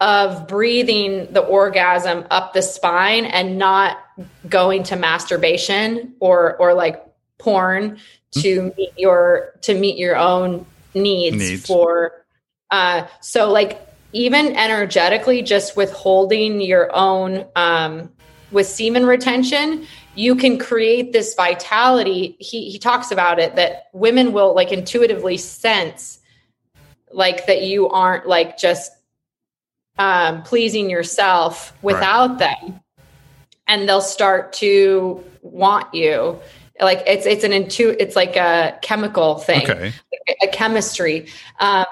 [0.00, 3.98] of breathing the orgasm up the spine and not
[4.48, 7.02] going to masturbation or or like
[7.38, 7.98] porn
[8.32, 11.66] to meet your to meet your own needs, Needs.
[11.66, 12.24] for
[12.70, 13.80] uh so like
[14.12, 18.10] even energetically just withholding your own um
[18.52, 22.36] with semen retention you can create this vitality.
[22.38, 26.18] He he talks about it that women will like intuitively sense
[27.10, 28.92] like that you aren't like just
[29.98, 32.80] um pleasing yourself without them.
[33.66, 36.38] And they'll start to want you.
[36.80, 39.62] Like it's it's an intu it's like a chemical thing.
[39.62, 39.92] Okay.
[40.42, 41.28] a chemistry.
[41.58, 41.86] Um,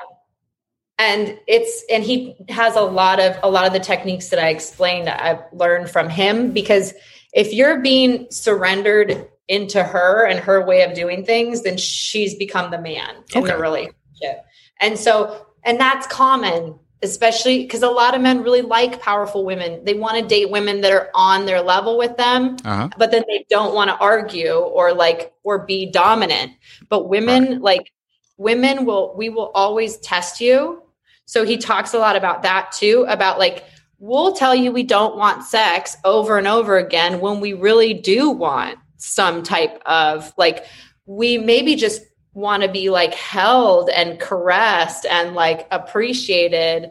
[1.00, 4.48] and it's and he has a lot of a lot of the techniques that i
[4.48, 6.92] explained i've learned from him because
[7.32, 12.70] if you're being surrendered into her and her way of doing things then she's become
[12.70, 13.52] the man in Okay.
[13.52, 14.44] the relationship
[14.80, 19.82] and so and that's common especially because a lot of men really like powerful women
[19.86, 22.88] they want to date women that are on their level with them Uh huh.
[22.98, 26.52] but then they don't want to argue or like or be dominant
[26.90, 27.90] but women like
[28.36, 30.82] women will we will always test you
[31.30, 33.62] so he talks a lot about that too about like
[34.00, 38.28] we'll tell you we don't want sex over and over again when we really do
[38.28, 40.64] want some type of like
[41.06, 42.02] we maybe just
[42.34, 46.90] want to be like held and caressed and like appreciated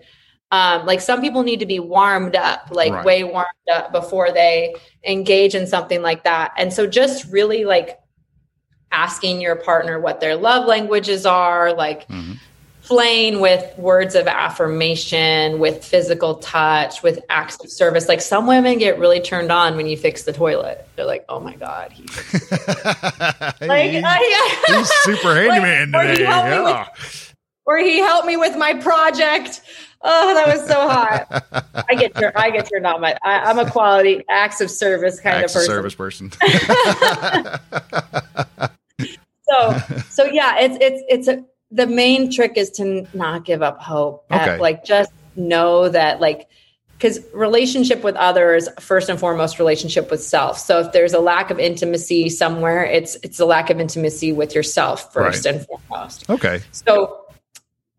[0.52, 3.06] um like some people need to be warmed up like Right.
[3.06, 4.74] way warmed up before they
[5.04, 8.00] engage in something like that and so just really like
[8.94, 12.38] asking your partner what their love languages are like Mhm.
[12.90, 18.08] Playing with words of affirmation with physical touch with acts of service.
[18.08, 20.88] Like some women get really turned on when you fix the toilet.
[20.96, 22.02] They're like oh my god he
[23.68, 26.26] like he's, I- he's super handyman Like, or he today.
[26.26, 27.36] helped me with-
[27.68, 29.62] or he helped me with my project.
[30.02, 31.86] Oh that was so hot.
[31.88, 35.20] I get tur- i get turned on but I, i'm a quality acts of service
[35.20, 35.76] kind Acts of of person.
[35.76, 36.32] service person.
[39.48, 39.78] so
[40.10, 44.26] so yeah, it's it's it's a the main trick is to not give up hope.
[44.32, 44.58] Okay.
[44.60, 46.48] like just know that like
[46.98, 51.50] because relationship with others first and foremost relationship with self so if there's a lack
[51.50, 55.56] of intimacy somewhere it's it's a lack of intimacy with yourself first Right.
[55.56, 56.60] and foremost Okay.
[56.72, 57.24] so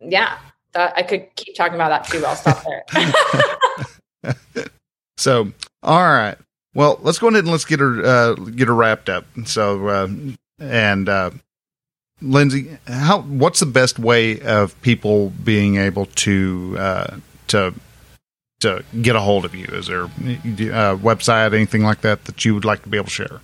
[0.01, 0.37] yeah
[0.73, 2.85] that, i could keep talking about that too i'll stop there
[5.17, 5.53] So,
[5.83, 6.39] all right.
[6.75, 9.27] Well, let's go ahead and let's get her uh, get her wrapped up.
[9.45, 10.09] So, uh,
[10.59, 11.31] and uh,
[12.23, 17.17] Lindsey, how what's the best way of people being able to uh,
[17.49, 17.75] to
[18.61, 19.67] to get a hold of you?
[19.67, 20.09] Is there a
[20.97, 23.41] website, anything like that that you would like to be able to share?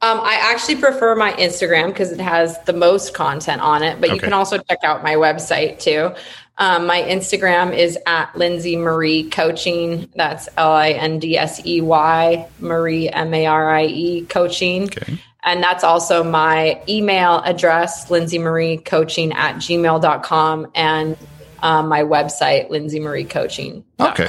[0.00, 4.12] Um, I actually prefer my Instagram because it has the most content on it, but
[4.12, 6.14] you can also check out my website too.
[6.58, 10.10] Um, my Instagram is at Lindsey Marie Coaching.
[10.14, 14.84] That's L I N D S E Y, Marie, M A R I E, coaching.
[14.84, 15.18] Okay.
[15.44, 21.16] And that's also my email address, Lindsey Marie Coaching at gmail.com, and
[21.60, 24.10] um, my website, lindseymariecoaching.com.
[24.12, 24.28] Okay.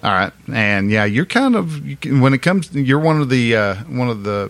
[0.00, 1.82] All right, and yeah, you're kind of
[2.20, 4.48] when it comes, you're one of the uh, one of the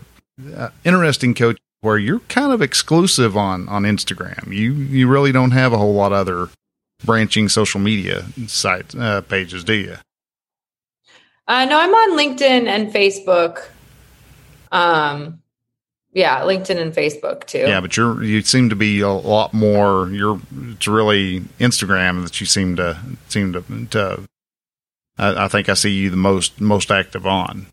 [0.54, 4.52] uh, interesting coaches where you're kind of exclusive on on Instagram.
[4.52, 6.50] You you really don't have a whole lot of other
[7.02, 9.96] branching social media site uh, pages, do you?
[11.46, 13.68] Uh, no, I'm on LinkedIn and Facebook.
[14.70, 15.40] Um,
[16.18, 17.58] yeah, LinkedIn and Facebook too.
[17.60, 20.08] Yeah, but you're you seem to be a lot more.
[20.08, 20.40] You're
[20.72, 22.98] it's really Instagram that you seem to
[23.28, 24.24] seem to to.
[25.16, 27.66] I, I think I see you the most most active on.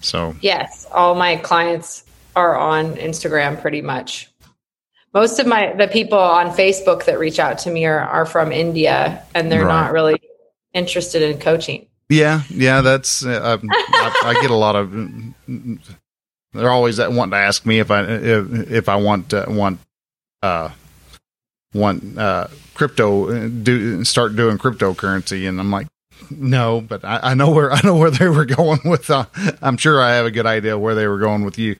[0.00, 2.04] So Yes, all my clients
[2.34, 4.30] are on Instagram pretty much.
[5.12, 8.50] Most of my the people on Facebook that reach out to me are, are from
[8.52, 9.82] India and they're Right.
[9.82, 10.20] not really
[10.72, 11.86] interested in coaching.
[12.08, 14.94] Yeah, yeah, that's uh, I, I get a lot of.
[16.52, 19.80] They're always wanting to ask me if I if, if I want uh, want
[20.42, 20.70] uh
[21.74, 25.88] want uh crypto uh, do start doing cryptocurrency, and I'm like,
[26.30, 29.10] no, but I, I know where I know where they were going with.
[29.10, 29.26] Uh,
[29.60, 31.76] I'm sure I have a good idea where they were going with you,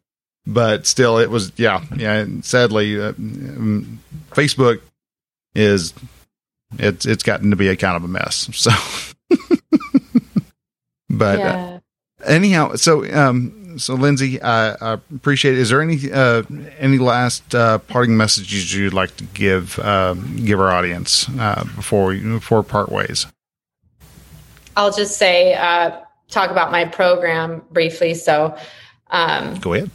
[0.47, 2.15] but still, it was yeah, yeah.
[2.15, 3.97] and Sadly, uh, mm,
[4.31, 4.81] Facebook
[5.55, 5.95] is
[6.79, 8.51] it's it's gotten to be a kind of a mess.
[8.53, 8.71] So.
[11.09, 11.81] But uh,
[12.25, 15.55] anyhow, so um, so Lindsey, I, I appreciate.
[15.55, 15.61] It.
[15.61, 16.43] Is there any uh,
[16.79, 22.07] any last uh, parting messages you'd like to give uh, give our audience uh, before
[22.07, 23.27] we before we part ways?
[24.77, 28.15] I'll just say uh, talk about my program briefly.
[28.15, 28.57] So
[29.11, 29.91] um, Go ahead.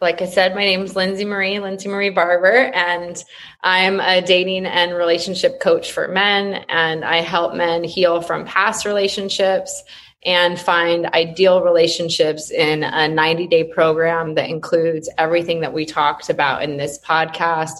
[0.00, 3.22] like I said, my name is Lindsey Marie, Lindsey Marie Barber, and
[3.62, 6.64] I'm a dating and relationship coach for men.
[6.68, 9.82] And I help men heal from past relationships
[10.24, 16.28] and find ideal relationships in a 90 day program that includes everything that we talked
[16.28, 17.74] about in this podcast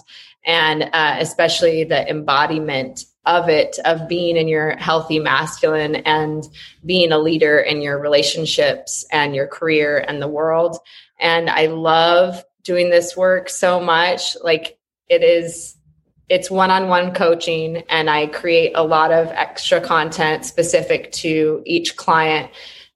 [0.45, 6.47] and uh, especially the embodiment of it of being in your healthy masculine and
[6.85, 10.79] being a leader in your relationships and your career and the world
[11.19, 14.37] and I love doing this work so much.
[14.43, 14.77] Like
[15.07, 15.75] it is,
[16.29, 21.63] it's one on one coaching, and I create a lot of extra content specific to
[21.65, 22.51] each client.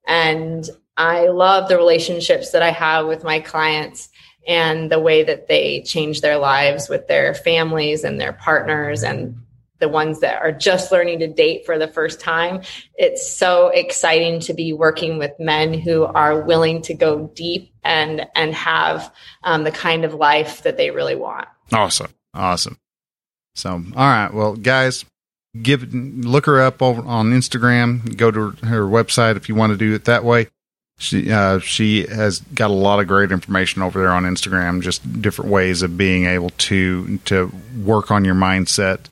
[0.06, 0.64] And
[0.96, 4.08] I love the relationships that I have with my clients
[4.46, 9.36] and the way that they change their lives with their families and their partners and
[9.80, 12.62] the ones that are just learning to date for the first time.
[12.94, 18.26] It's so exciting to be working with men who are willing to go deep and
[18.34, 19.12] and have
[19.42, 21.48] um, the kind of life that they really want.
[21.72, 22.78] Awesome, awesome.
[23.54, 25.04] So, all right, well, guys,
[25.60, 28.16] give look her up over on Instagram.
[28.16, 30.48] Go to her, website if you want to do it that way.
[30.98, 35.22] She uh, she has got a lot of great information over there on Instagram, just
[35.22, 37.52] different ways of being able to to
[37.82, 39.06] work on your mindset.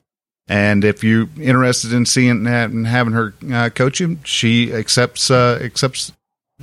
[0.47, 5.29] And if you're interested in seeing that and having her uh, coach you, she accepts
[5.31, 6.11] uh, accepts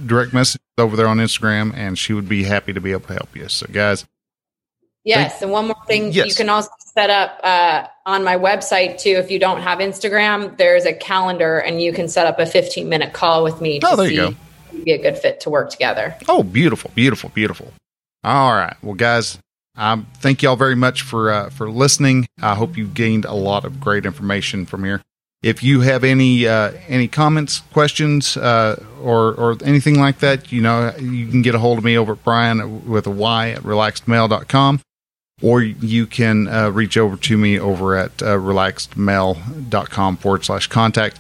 [0.07, 3.15] direct messages over there on Instagram, and she would be happy to be able to
[3.15, 3.49] help you.
[3.49, 4.07] So, guys,
[5.05, 6.29] Yes, and one more thing, Yes.
[6.29, 9.11] you can also set up uh, on my website too.
[9.11, 12.89] If you don't have Instagram, there's a calendar, and you can set up a 15
[12.89, 13.81] minute call with me.
[13.81, 14.33] To Oh, there you see
[14.77, 14.83] go.
[14.85, 16.15] Be a good fit to work together.
[16.29, 17.73] Oh, beautiful, beautiful, beautiful.
[18.25, 19.39] All right, well, guys,
[19.77, 22.27] um, thank y'all very much for uh, for listening.
[22.43, 25.01] I hope you gained a lot of great information from here.
[25.43, 30.61] If you have any uh, any comments, questions, uh, or or anything like that, you
[30.61, 33.63] know, you can get a hold of me over at Brian with a Y at
[33.63, 34.81] relaxedmail.com,
[35.43, 41.19] or you can uh, reach over to me over at uh, relaxedmail.com forward slash contact.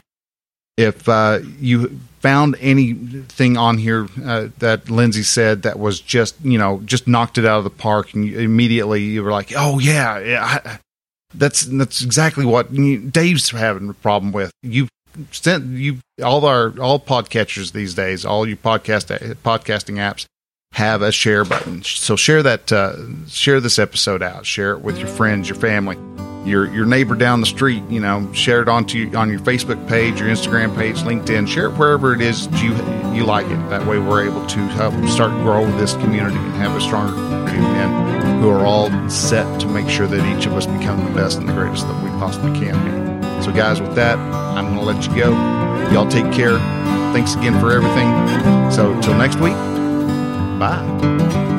[0.76, 6.58] if uh, you found anything on here uh, that Lindsey said that was just you
[6.58, 9.78] know just knocked it out of the park, and you, immediately you were like, oh
[9.78, 10.78] yeah, yeah, I,
[11.34, 12.72] that's that's exactly what
[13.12, 14.50] Dave's having a problem with.
[14.62, 14.88] You
[15.30, 20.26] sent you all our all podcatchers these days, all your podcast podcasting apps
[20.72, 21.82] have a share button.
[21.82, 22.96] So share that uh,
[23.28, 24.46] share this episode out.
[24.46, 25.96] Share it with your friends, your family
[26.44, 30.20] your your neighbor down the street, you know, share it onto on your Facebook page,
[30.20, 32.74] your Instagram page, LinkedIn, share it wherever it is you
[33.12, 33.68] you like it.
[33.68, 37.72] That way, we're able to help start grow this community and have a stronger community
[37.74, 41.38] men who are all set to make sure that each of us become the best
[41.38, 43.42] and the greatest that we possibly can be.
[43.44, 45.30] So, guys, with that, I'm going to let you go.
[45.92, 46.58] Y'all take care.
[47.12, 48.70] Thanks again for everything.
[48.70, 49.56] So, till next week,
[50.60, 51.49] acabar.